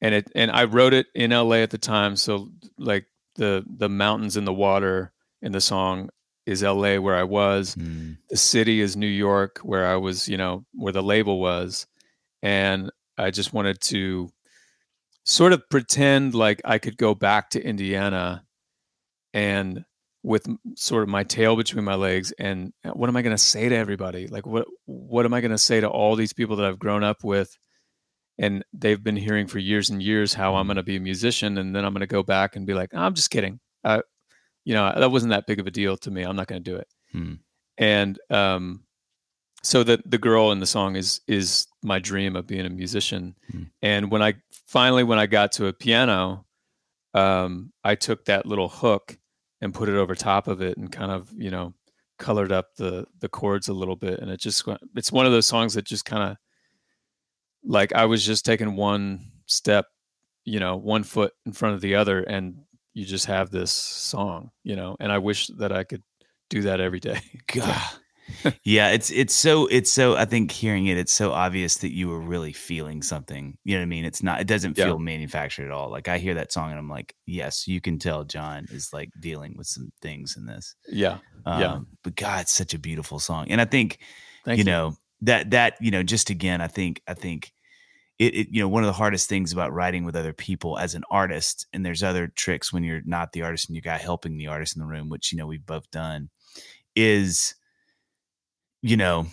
And 0.00 0.14
it 0.14 0.32
and 0.34 0.50
I 0.50 0.64
wrote 0.64 0.94
it 0.94 1.06
in 1.14 1.30
LA 1.30 1.56
at 1.56 1.70
the 1.70 1.78
time 1.78 2.16
so 2.16 2.48
like 2.76 3.06
the 3.36 3.64
the 3.68 3.88
mountains 3.88 4.36
and 4.36 4.46
the 4.46 4.52
water 4.52 5.12
in 5.40 5.52
the 5.52 5.60
song 5.60 6.10
is 6.44 6.62
LA 6.62 6.96
where 6.96 7.14
I 7.14 7.22
was. 7.22 7.76
Mm. 7.76 8.18
the 8.28 8.36
city 8.36 8.80
is 8.80 8.96
New 8.96 9.06
York 9.06 9.60
where 9.62 9.86
I 9.86 9.96
was 9.96 10.28
you 10.28 10.36
know 10.36 10.64
where 10.74 10.92
the 10.92 11.02
label 11.02 11.38
was. 11.40 11.86
And 12.42 12.90
I 13.16 13.30
just 13.30 13.52
wanted 13.52 13.80
to 13.82 14.32
sort 15.24 15.52
of 15.52 15.68
pretend 15.68 16.34
like 16.34 16.60
I 16.64 16.78
could 16.78 16.96
go 16.96 17.14
back 17.14 17.50
to 17.50 17.62
Indiana 17.62 18.44
and 19.32 19.84
with 20.22 20.46
sort 20.76 21.02
of 21.02 21.08
my 21.08 21.24
tail 21.24 21.56
between 21.56 21.84
my 21.84 21.94
legs 21.96 22.32
and 22.38 22.72
uh, 22.84 22.90
what 22.90 23.08
am 23.08 23.16
i 23.16 23.22
going 23.22 23.34
to 23.34 23.42
say 23.42 23.68
to 23.68 23.74
everybody? 23.74 24.28
Like 24.28 24.46
what 24.46 24.66
what 24.86 25.24
am 25.24 25.34
i 25.34 25.40
going 25.40 25.50
to 25.50 25.58
say 25.58 25.80
to 25.80 25.88
all 25.88 26.14
these 26.14 26.32
people 26.32 26.56
that 26.56 26.66
i've 26.66 26.78
grown 26.78 27.02
up 27.02 27.24
with? 27.24 27.56
And 28.38 28.64
they've 28.72 29.02
been 29.02 29.16
hearing 29.16 29.46
for 29.46 29.58
years 29.58 29.90
and 29.90 30.02
years 30.02 30.34
how 30.34 30.54
i'm 30.54 30.66
going 30.66 30.76
to 30.76 30.82
be 30.82 30.96
a 30.96 31.00
musician 31.00 31.58
and 31.58 31.74
then 31.74 31.84
i'm 31.84 31.92
going 31.92 32.00
to 32.00 32.06
go 32.06 32.22
back 32.22 32.56
and 32.56 32.66
be 32.66 32.74
like 32.74 32.90
oh, 32.92 33.00
i'm 33.00 33.14
just 33.14 33.30
kidding. 33.30 33.60
Uh, 33.84 34.02
you 34.64 34.74
know 34.74 34.92
that 34.96 35.10
wasn't 35.10 35.30
that 35.30 35.46
big 35.46 35.58
of 35.58 35.66
a 35.66 35.72
deal 35.72 35.96
to 35.96 36.10
me. 36.10 36.22
I'm 36.22 36.36
not 36.36 36.46
going 36.46 36.62
to 36.62 36.70
do 36.70 36.76
it. 36.76 36.88
Hmm. 37.10 37.34
and 37.76 38.18
um, 38.30 38.84
so 39.62 39.82
that 39.84 40.08
the 40.10 40.18
girl 40.18 40.52
in 40.52 40.60
the 40.60 40.66
song 40.66 40.96
is 40.96 41.20
is 41.26 41.66
my 41.82 41.98
dream 41.98 42.36
of 42.36 42.46
being 42.46 42.66
a 42.66 42.70
musician. 42.70 43.34
Hmm. 43.50 43.62
and 43.80 44.10
when 44.10 44.22
i 44.22 44.34
finally 44.66 45.04
when 45.04 45.18
i 45.18 45.26
got 45.26 45.52
to 45.52 45.66
a 45.66 45.72
piano 45.72 46.44
um, 47.14 47.72
i 47.84 47.94
took 47.94 48.24
that 48.24 48.46
little 48.46 48.68
hook 48.68 49.18
and 49.60 49.72
put 49.72 49.88
it 49.88 49.94
over 49.94 50.14
top 50.14 50.48
of 50.48 50.60
it 50.60 50.76
and 50.76 50.90
kind 50.90 51.12
of 51.12 51.30
you 51.36 51.50
know 51.50 51.72
colored 52.18 52.52
up 52.52 52.74
the 52.76 53.06
the 53.20 53.28
chords 53.28 53.68
a 53.68 53.72
little 53.72 53.96
bit. 53.96 54.20
And 54.20 54.30
it 54.30 54.40
just 54.40 54.66
it's 54.94 55.12
one 55.12 55.26
of 55.26 55.32
those 55.32 55.46
songs 55.46 55.74
that 55.74 55.84
just 55.84 56.04
kind 56.04 56.30
of 56.30 56.36
like 57.64 57.92
I 57.92 58.04
was 58.04 58.24
just 58.24 58.44
taking 58.44 58.76
one 58.76 59.20
step 59.46 59.86
you 60.44 60.60
know 60.60 60.76
one 60.76 61.04
foot 61.04 61.32
in 61.46 61.52
front 61.52 61.74
of 61.74 61.80
the 61.80 61.94
other 61.94 62.22
and 62.22 62.56
you 62.94 63.04
just 63.04 63.26
have 63.26 63.50
this 63.50 63.72
song 63.72 64.50
you 64.62 64.76
know? 64.76 64.96
And 65.00 65.10
I 65.10 65.18
wish 65.18 65.48
that 65.58 65.72
I 65.72 65.84
could 65.84 66.02
do 66.50 66.62
that 66.62 66.80
every 66.80 67.00
day. 67.00 67.20
God 67.52 67.82
yeah, 68.64 68.90
it's 68.90 69.10
it's 69.10 69.34
so 69.34 69.66
it's 69.66 69.90
so 69.90 70.16
I 70.16 70.24
think 70.24 70.50
hearing 70.50 70.86
it, 70.86 70.98
it's 70.98 71.12
so 71.12 71.32
obvious 71.32 71.76
that 71.78 71.92
you 71.92 72.08
were 72.08 72.20
really 72.20 72.52
feeling 72.52 73.02
something. 73.02 73.56
You 73.64 73.74
know 73.74 73.80
what 73.80 73.84
I 73.84 73.86
mean? 73.86 74.04
It's 74.04 74.22
not 74.22 74.40
it 74.40 74.46
doesn't 74.46 74.74
feel 74.74 74.98
yeah. 74.98 75.04
manufactured 75.04 75.66
at 75.66 75.70
all. 75.70 75.90
Like 75.90 76.08
I 76.08 76.18
hear 76.18 76.34
that 76.34 76.52
song 76.52 76.70
and 76.70 76.78
I'm 76.78 76.88
like, 76.88 77.14
yes, 77.26 77.66
you 77.66 77.80
can 77.80 77.98
tell 77.98 78.24
Jon 78.24 78.66
is 78.70 78.92
like 78.92 79.10
dealing 79.18 79.54
with 79.56 79.66
some 79.66 79.92
things 80.00 80.36
in 80.36 80.46
this. 80.46 80.74
Yeah. 80.88 81.18
Um, 81.46 81.60
yeah. 81.60 81.78
But 82.02 82.16
God, 82.16 82.42
it's 82.42 82.52
such 82.52 82.74
a 82.74 82.78
beautiful 82.78 83.18
song. 83.18 83.46
And 83.50 83.60
I 83.60 83.64
think, 83.64 83.98
you, 84.46 84.54
you 84.54 84.64
know, 84.64 84.96
that 85.22 85.50
that, 85.50 85.76
you 85.80 85.90
know, 85.90 86.02
just 86.02 86.30
again, 86.30 86.60
I 86.60 86.68
think 86.68 87.02
I 87.06 87.14
think 87.14 87.52
it, 88.18 88.34
it, 88.34 88.48
you 88.50 88.60
know 88.60 88.68
one 88.68 88.84
of 88.84 88.86
the 88.86 88.92
hardest 88.92 89.28
things 89.28 89.52
about 89.52 89.72
writing 89.72 90.04
with 90.04 90.14
other 90.14 90.32
people 90.32 90.78
as 90.78 90.94
an 90.94 91.02
artist 91.10 91.66
and 91.72 91.84
there's 91.84 92.02
other 92.02 92.28
tricks 92.28 92.72
when 92.72 92.84
you're 92.84 93.02
not 93.04 93.32
the 93.32 93.42
artist 93.42 93.68
and 93.68 93.74
you 93.74 93.82
got 93.82 94.00
helping 94.00 94.36
the 94.36 94.46
artist 94.46 94.76
in 94.76 94.80
the 94.80 94.86
room 94.86 95.08
which 95.08 95.32
you 95.32 95.38
know 95.38 95.46
we've 95.46 95.66
both 95.66 95.90
done 95.90 96.28
is 96.94 97.54
you 98.82 98.96
know, 98.96 99.26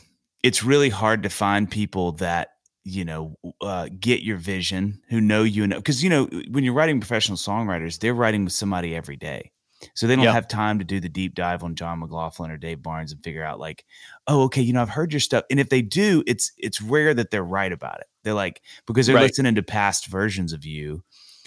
it's 0.44 0.64
really 0.64 0.90
hard 0.90 1.24
to 1.24 1.30
find 1.30 1.70
people 1.70 2.14
that 2.14 2.50
you 2.84 3.04
know 3.06 3.36
uh, 3.62 3.90
get 4.00 4.22
your 4.22 4.38
vision 4.38 5.02
who 5.10 5.20
know 5.20 5.44
you 5.44 5.68
know 5.68 5.76
because 5.76 6.04
you 6.04 6.10
know 6.10 6.26
when 6.50 6.64
you're 6.64 6.74
writing 6.74 7.00
professional 7.00 7.38
songwriters 7.38 8.00
they're 8.00 8.14
writing 8.14 8.46
with 8.46 8.54
somebody 8.54 8.96
every 8.96 9.18
day 9.18 9.52
so 9.96 10.08
they 10.08 10.16
don't 10.16 10.26
yeah. 10.26 10.34
have 10.34 10.48
time 10.48 10.80
to 10.80 10.86
do 10.86 11.00
the 11.00 11.10
deep 11.10 11.36
dive 11.36 11.64
on 11.64 11.76
jon 11.76 12.00
mclaughlin 12.00 12.50
or 12.50 12.58
dave 12.58 12.82
barnes 12.82 13.12
and 13.12 13.24
figure 13.24 13.44
out 13.44 13.60
like 13.60 13.86
oh 14.28 14.44
okay 14.44 14.62
you 14.62 14.72
know 14.72 14.82
i've 14.82 14.90
heard 14.90 15.12
your 15.12 15.20
stuff 15.20 15.44
and 15.50 15.60
if 15.60 15.70
they 15.70 15.82
do 15.82 16.24
it's 16.26 16.52
it's 16.58 16.82
rare 16.82 17.14
that 17.14 17.32
they're 17.32 17.44
right 17.44 17.72
about 17.72 18.00
it 18.00 18.08
they're 18.24 18.34
like 18.34 18.62
because 18.88 19.08
they're 19.08 19.16
right. 19.16 19.24
listening 19.24 19.56
to 19.56 19.62
past 19.62 20.08
versions 20.08 20.54
of 20.54 20.66
you 20.66 21.04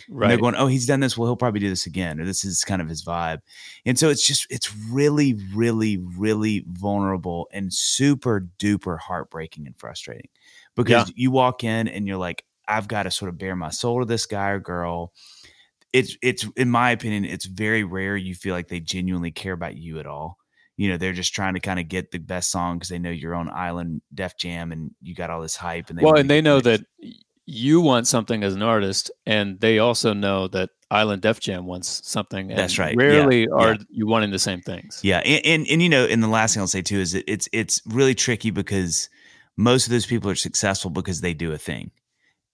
Right. 0.08 0.24
And 0.24 0.30
they're 0.30 0.38
going, 0.38 0.54
oh, 0.54 0.66
he's 0.66 0.86
done 0.86 1.00
this. 1.00 1.16
Well, 1.16 1.28
he'll 1.28 1.36
probably 1.36 1.60
do 1.60 1.68
this 1.68 1.86
again, 1.86 2.20
or 2.20 2.24
this 2.24 2.44
is 2.44 2.64
kind 2.64 2.82
of 2.82 2.88
his 2.88 3.04
vibe. 3.04 3.40
And 3.84 3.98
so 3.98 4.08
it's 4.08 4.26
just, 4.26 4.46
it's 4.50 4.74
really, 4.90 5.38
really, 5.54 5.98
really 5.98 6.64
vulnerable 6.68 7.48
and 7.52 7.72
super 7.72 8.48
duper 8.58 8.98
heartbreaking 8.98 9.66
and 9.66 9.76
frustrating 9.78 10.28
because 10.76 11.08
yeah. 11.08 11.14
you 11.16 11.30
walk 11.30 11.64
in 11.64 11.88
and 11.88 12.06
you're 12.06 12.16
like, 12.16 12.44
I've 12.66 12.88
got 12.88 13.04
to 13.04 13.10
sort 13.10 13.28
of 13.28 13.38
bare 13.38 13.56
my 13.56 13.70
soul 13.70 14.00
to 14.00 14.06
this 14.06 14.26
guy 14.26 14.50
or 14.50 14.60
girl. 14.60 15.12
It's, 15.92 16.16
it's, 16.22 16.46
in 16.56 16.70
my 16.70 16.90
opinion, 16.90 17.24
it's 17.24 17.44
very 17.44 17.84
rare 17.84 18.16
you 18.16 18.34
feel 18.34 18.54
like 18.54 18.68
they 18.68 18.80
genuinely 18.80 19.30
care 19.30 19.52
about 19.52 19.76
you 19.76 19.98
at 19.98 20.06
all 20.06 20.38
you 20.76 20.88
know 20.88 20.96
they're 20.96 21.12
just 21.12 21.34
trying 21.34 21.54
to 21.54 21.60
kind 21.60 21.78
of 21.78 21.86
get 21.86 22.10
the 22.10 22.18
best 22.18 22.50
song 22.50 22.76
because 22.78 22.88
they 22.88 22.98
know 22.98 23.10
you're 23.10 23.34
on 23.34 23.50
island 23.50 24.00
def 24.14 24.36
jam 24.38 24.72
and 24.72 24.90
you 25.02 25.14
got 25.14 25.30
all 25.30 25.42
this 25.42 25.54
hype 25.54 25.90
and 25.90 25.98
they 25.98 26.02
well 26.02 26.16
and 26.16 26.30
they 26.30 26.40
know 26.40 26.60
that 26.60 26.80
you 27.46 27.80
want 27.80 28.06
something 28.06 28.42
as 28.44 28.54
an 28.54 28.62
artist, 28.62 29.10
and 29.26 29.58
they 29.60 29.78
also 29.78 30.12
know 30.12 30.48
that 30.48 30.70
Island 30.90 31.22
Def 31.22 31.40
Jam 31.40 31.66
wants 31.66 32.02
something. 32.04 32.48
That's 32.48 32.78
right. 32.78 32.94
Rarely 32.96 33.42
yeah. 33.42 33.54
are 33.54 33.74
yeah. 33.74 33.82
you 33.90 34.06
wanting 34.06 34.30
the 34.30 34.38
same 34.38 34.60
things. 34.60 35.00
Yeah, 35.02 35.18
and, 35.18 35.44
and, 35.44 35.66
and 35.68 35.82
you 35.82 35.88
know, 35.88 36.04
and 36.04 36.22
the 36.22 36.28
last 36.28 36.54
thing 36.54 36.60
I'll 36.60 36.66
say 36.66 36.82
too 36.82 36.98
is 36.98 37.14
it's 37.14 37.48
it's 37.52 37.82
really 37.86 38.14
tricky 38.14 38.50
because 38.50 39.08
most 39.56 39.86
of 39.86 39.90
those 39.90 40.06
people 40.06 40.30
are 40.30 40.34
successful 40.34 40.90
because 40.90 41.20
they 41.20 41.34
do 41.34 41.52
a 41.52 41.58
thing, 41.58 41.90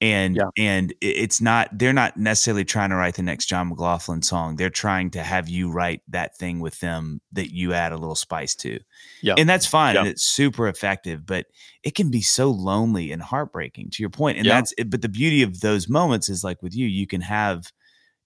and 0.00 0.36
Yeah. 0.36 0.50
and 0.56 0.94
it's 1.00 1.40
not 1.40 1.68
they're 1.76 1.92
not 1.92 2.16
necessarily 2.16 2.64
trying 2.64 2.90
to 2.90 2.96
write 2.96 3.14
the 3.16 3.22
next 3.22 3.46
Jon 3.46 3.68
McLaughlin 3.68 4.22
song. 4.22 4.56
They're 4.56 4.70
trying 4.70 5.10
to 5.10 5.22
have 5.22 5.48
you 5.48 5.70
write 5.70 6.02
that 6.08 6.36
thing 6.36 6.60
with 6.60 6.78
them 6.80 7.20
that 7.32 7.52
you 7.52 7.72
add 7.74 7.92
a 7.92 7.96
little 7.96 8.14
spice 8.14 8.54
to. 8.56 8.78
Yeah. 9.22 9.34
And 9.36 9.48
that's 9.48 9.66
fine 9.66 9.96
and 9.96 10.06
it's 10.06 10.22
super 10.24 10.68
effective, 10.68 11.26
but 11.26 11.46
it 11.82 11.94
can 11.94 12.10
be 12.10 12.20
so 12.22 12.50
lonely 12.50 13.10
and 13.10 13.20
heartbreaking 13.22 13.90
to 13.90 14.02
your 14.02 14.10
point. 14.10 14.38
And 14.38 14.46
Yeah. 14.46 14.54
that's 14.54 14.72
it, 14.78 14.88
but 14.90 15.02
the 15.02 15.08
beauty 15.08 15.42
of 15.42 15.60
those 15.60 15.88
moments 15.88 16.28
is 16.28 16.44
like 16.44 16.62
with 16.62 16.76
you, 16.76 16.86
you 16.86 17.06
can 17.06 17.20
have 17.22 17.72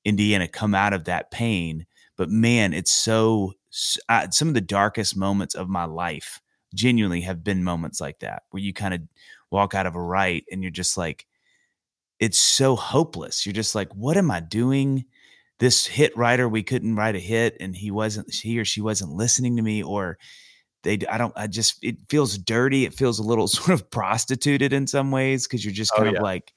Indiana 0.04 0.48
come 0.48 0.74
out 0.74 0.92
of 0.92 1.04
that 1.04 1.30
pain, 1.30 1.86
but 2.16 2.28
man, 2.28 2.72
it's 2.74 2.92
so 2.92 3.54
uh, 4.10 4.28
some 4.30 4.48
of 4.48 4.54
the 4.54 4.60
darkest 4.60 5.16
moments 5.16 5.54
of 5.54 5.68
my 5.68 5.84
life 5.84 6.42
genuinely 6.74 7.22
have 7.22 7.42
been 7.42 7.64
moments 7.64 8.00
like 8.00 8.18
that 8.18 8.42
where 8.50 8.62
you 8.62 8.72
kind 8.74 8.92
of 8.92 9.00
walk 9.50 9.74
out 9.74 9.86
of 9.86 9.94
a 9.94 10.00
write 10.02 10.44
and 10.52 10.62
you're 10.62 10.70
just 10.70 10.96
like 10.98 11.26
it's 12.22 12.38
so 12.38 12.76
hopeless. 12.76 13.44
You're 13.44 13.52
just 13.52 13.74
like, 13.74 13.92
what 13.96 14.16
am 14.16 14.30
I 14.30 14.38
doing? 14.38 15.04
This 15.58 15.84
hit 15.86 16.16
writer, 16.16 16.48
we 16.48 16.62
couldn't 16.62 16.94
write 16.94 17.16
a 17.16 17.18
hit, 17.18 17.56
and 17.58 17.74
he 17.74 17.90
wasn't, 17.90 18.32
he 18.32 18.60
or 18.60 18.64
she 18.64 18.80
wasn't 18.80 19.10
listening 19.10 19.56
to 19.56 19.62
me, 19.62 19.82
or 19.82 20.18
they, 20.84 21.00
I 21.10 21.18
don't, 21.18 21.32
I 21.36 21.48
just, 21.48 21.82
it 21.82 21.96
feels 22.08 22.38
dirty. 22.38 22.84
It 22.84 22.94
feels 22.94 23.18
a 23.18 23.24
little 23.24 23.48
sort 23.58 23.70
of 23.70 23.90
prostituted 23.90 24.72
in 24.72 24.86
some 24.86 25.10
ways 25.10 25.48
because 25.48 25.64
you're 25.64 25.74
just 25.74 25.90
Oh, 25.96 26.02
kind 26.04 26.16
of 26.16 26.22
like, 26.22 26.52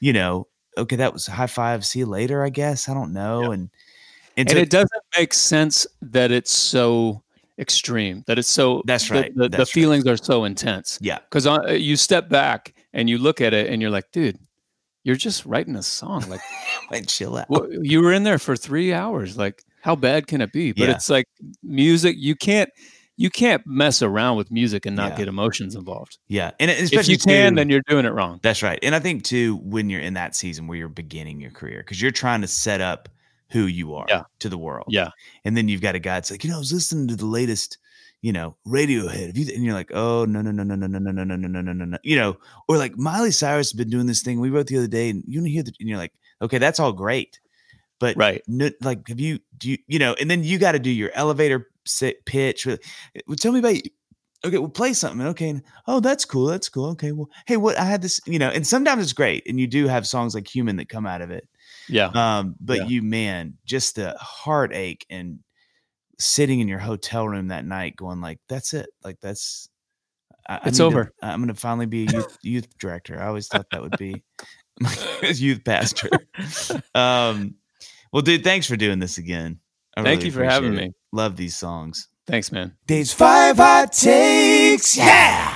you 0.00 0.14
know, 0.14 0.46
okay, 0.78 0.96
that 0.96 1.12
was 1.12 1.26
high 1.26 1.46
five. 1.46 1.84
See 1.84 1.98
you 1.98 2.06
later, 2.06 2.42
I 2.42 2.48
guess. 2.48 2.88
I 2.88 2.94
don't 2.94 3.12
know. 3.12 3.42
Yeah. 3.42 3.50
And, 3.52 3.70
and, 4.38 4.48
and 4.48 4.50
so 4.50 4.56
it 4.56 4.70
doesn't 4.70 5.02
make 5.18 5.34
sense 5.34 5.86
that 6.00 6.30
it's 6.30 6.50
so 6.52 7.22
extreme 7.58 8.24
that 8.28 8.38
it's 8.38 8.48
so 8.48 8.82
That's 8.86 9.10
the- 9.10 9.14
right, 9.14 9.34
the, 9.36 9.42
the, 9.42 9.48
that's 9.58 9.76
right. 9.76 9.82
feelings 9.82 10.06
are 10.06 10.16
so 10.16 10.44
intense 10.44 10.98
yeah, 11.02 11.18
because 11.18 11.46
uh, 11.46 11.66
you 11.72 11.96
step 11.96 12.30
back 12.30 12.72
and 12.94 13.10
you 13.10 13.18
look 13.18 13.42
at 13.42 13.52
it 13.52 13.68
and 13.68 13.82
you're 13.82 13.90
like 13.90 14.10
dude 14.10 14.38
you're 15.04 15.16
just 15.16 15.44
writing 15.46 15.76
a 15.76 15.82
song 15.82 16.22
like 16.28 16.40
like 16.90 17.06
chill 17.06 17.36
out. 17.36 17.48
well, 17.50 17.66
you 17.82 18.00
were 18.02 18.12
in 18.12 18.22
there 18.22 18.38
for 18.38 18.56
three 18.56 18.92
hours 18.92 19.36
like 19.36 19.62
how 19.82 19.96
bad 19.96 20.26
can 20.26 20.40
it 20.40 20.52
be 20.52 20.72
but 20.72 20.88
Yeah. 20.88 20.94
it's 20.94 21.10
like 21.10 21.26
music 21.62 22.16
you 22.18 22.34
can't 22.36 22.70
you 23.16 23.28
can't 23.30 23.62
mess 23.66 24.00
around 24.02 24.36
with 24.38 24.50
music 24.50 24.86
and 24.86 24.96
not 24.96 25.12
Yeah. 25.12 25.18
get 25.18 25.28
emotions 25.28 25.74
involved 25.74 26.18
yeah. 26.28 26.52
And 26.58 26.70
if 26.70 26.90
you 27.08 27.18
can 27.18 27.52
too- 27.52 27.56
then 27.56 27.68
you're 27.68 27.82
doing 27.86 28.06
it 28.06 28.12
wrong 28.12 28.40
That's 28.42 28.62
right. 28.62 28.78
And 28.82 28.94
I 28.94 29.00
think 29.00 29.22
too, 29.24 29.56
when 29.62 29.90
you're 29.90 30.00
in 30.00 30.14
that 30.14 30.34
season 30.34 30.66
where 30.66 30.78
you're 30.78 30.88
beginning 30.88 31.40
your 31.40 31.50
career, 31.50 31.82
because 31.84 32.00
you're 32.00 32.10
trying 32.10 32.40
to 32.40 32.46
set 32.48 32.80
up 32.80 33.08
who 33.50 33.66
you 33.66 33.94
are 33.94 34.06
Yeah. 34.08 34.22
to 34.40 34.48
the 34.48 34.56
world. 34.58 34.86
yeah 34.88 35.10
And 35.44 35.56
then 35.56 35.68
you've 35.68 35.82
got 35.82 35.94
a 35.94 35.98
guy 35.98 36.14
that's 36.14 36.30
like, 36.30 36.42
you 36.42 36.50
know, 36.50 36.56
I 36.56 36.58
was 36.60 36.72
listening 36.72 37.06
to 37.08 37.16
the 37.16 37.26
latest, 37.26 37.76
you 38.22 38.32
know, 38.32 38.56
Radiohead. 38.66 39.26
Have 39.26 39.36
you, 39.36 39.54
and 39.54 39.64
you're 39.64 39.74
like, 39.74 39.90
oh 39.92 40.24
no, 40.24 40.40
no, 40.40 40.50
no, 40.52 40.62
no, 40.64 40.74
no, 40.74 40.86
no, 40.86 40.98
no, 40.98 41.12
no, 41.12 41.24
no, 41.24 41.36
no, 41.36 41.48
no, 41.48 41.60
no, 41.60 41.72
no, 41.72 41.84
no. 41.84 41.98
You 42.02 42.16
know, 42.16 42.36
or 42.68 42.78
like 42.78 42.96
Miley 42.96 43.32
Cyrus 43.32 43.70
has 43.70 43.76
been 43.76 43.90
doing 43.90 44.06
this 44.06 44.22
thing 44.22 44.40
we 44.40 44.50
wrote 44.50 44.68
the 44.68 44.78
other 44.78 44.86
day, 44.88 45.10
and 45.10 45.22
you 45.26 45.42
hear 45.44 45.62
the 45.62 45.72
and 45.80 45.88
you're 45.88 45.98
like, 45.98 46.14
okay, 46.40 46.58
that's 46.58 46.80
all 46.80 46.92
great. 46.92 47.40
But 48.00 48.16
Right. 48.16 48.42
no, 48.48 48.70
like, 48.82 49.06
have 49.08 49.20
you 49.20 49.38
do 49.58 49.72
you, 49.72 49.78
you 49.86 49.98
know, 49.98 50.14
and 50.20 50.30
then 50.30 50.44
you 50.44 50.58
got 50.58 50.72
to 50.72 50.78
do 50.78 50.90
your 50.90 51.10
elevator 51.14 51.68
sit 51.84 52.24
pitch. 52.26 52.66
Well, 52.66 52.78
tell 53.38 53.52
me 53.52 53.58
about. 53.60 53.76
Okay, 54.44 54.58
well, 54.58 54.68
play 54.70 54.92
something. 54.92 55.24
Okay, 55.28 55.50
and, 55.50 55.62
oh, 55.86 56.00
that's 56.00 56.24
cool. 56.24 56.46
That's 56.46 56.68
cool. 56.68 56.86
Okay, 56.90 57.12
well, 57.12 57.30
hey, 57.46 57.56
what 57.56 57.78
I 57.78 57.84
had 57.84 58.02
this, 58.02 58.20
you 58.26 58.40
know, 58.40 58.48
and 58.48 58.66
sometimes 58.66 59.00
it's 59.02 59.12
great, 59.12 59.44
and 59.48 59.60
you 59.60 59.68
do 59.68 59.86
have 59.86 60.04
songs 60.04 60.34
like 60.34 60.48
"Human" 60.52 60.76
that 60.78 60.88
come 60.88 61.06
out 61.06 61.20
of 61.22 61.30
it. 61.30 61.48
yeah 61.88 62.10
Um, 62.14 62.56
but 62.60 62.80
Yeah. 62.80 62.86
you, 62.86 63.02
man, 63.02 63.56
just 63.64 63.96
the 63.96 64.16
heartache 64.18 65.06
and 65.10 65.38
sitting 66.18 66.60
in 66.60 66.68
your 66.68 66.78
hotel 66.78 67.26
room 67.28 67.48
that 67.48 67.64
night, 67.64 67.96
going 67.96 68.20
like, 68.20 68.38
"That's 68.48 68.74
it. 68.74 68.88
Like 69.04 69.18
that's 69.20 69.68
I, 70.48 70.56
I 70.56 70.60
It's 70.66 70.78
to- 70.78 70.84
over. 70.84 71.12
I'm 71.22 71.40
going 71.40 71.54
to 71.54 71.60
finally 71.60 71.86
be 71.86 72.06
a 72.06 72.12
youth, 72.12 72.38
youth 72.42 72.78
director. 72.78 73.20
I 73.20 73.26
always 73.26 73.48
thought 73.48 73.66
that 73.72 73.82
would 73.82 73.96
be 73.98 74.22
youth 75.22 75.64
pastor. 75.64 76.10
um, 76.94 77.54
well, 78.12 78.22
dude, 78.22 78.44
thanks 78.44 78.66
for 78.66 78.76
doing 78.76 78.98
this 78.98 79.18
again. 79.18 79.58
I 79.96 80.02
Thank 80.02 80.18
really 80.20 80.26
you 80.26 80.32
for 80.32 80.44
having 80.44 80.72
it. 80.74 80.76
me. 80.76 80.92
Love 81.12 81.36
these 81.36 81.54
songs. 81.56 82.08
thanks 82.26 82.50
man 82.50 82.74
Dave's 82.86 83.12
five 83.12 83.56
hot 83.58 83.92
takes. 83.92 84.96
Yeah. 84.96 85.51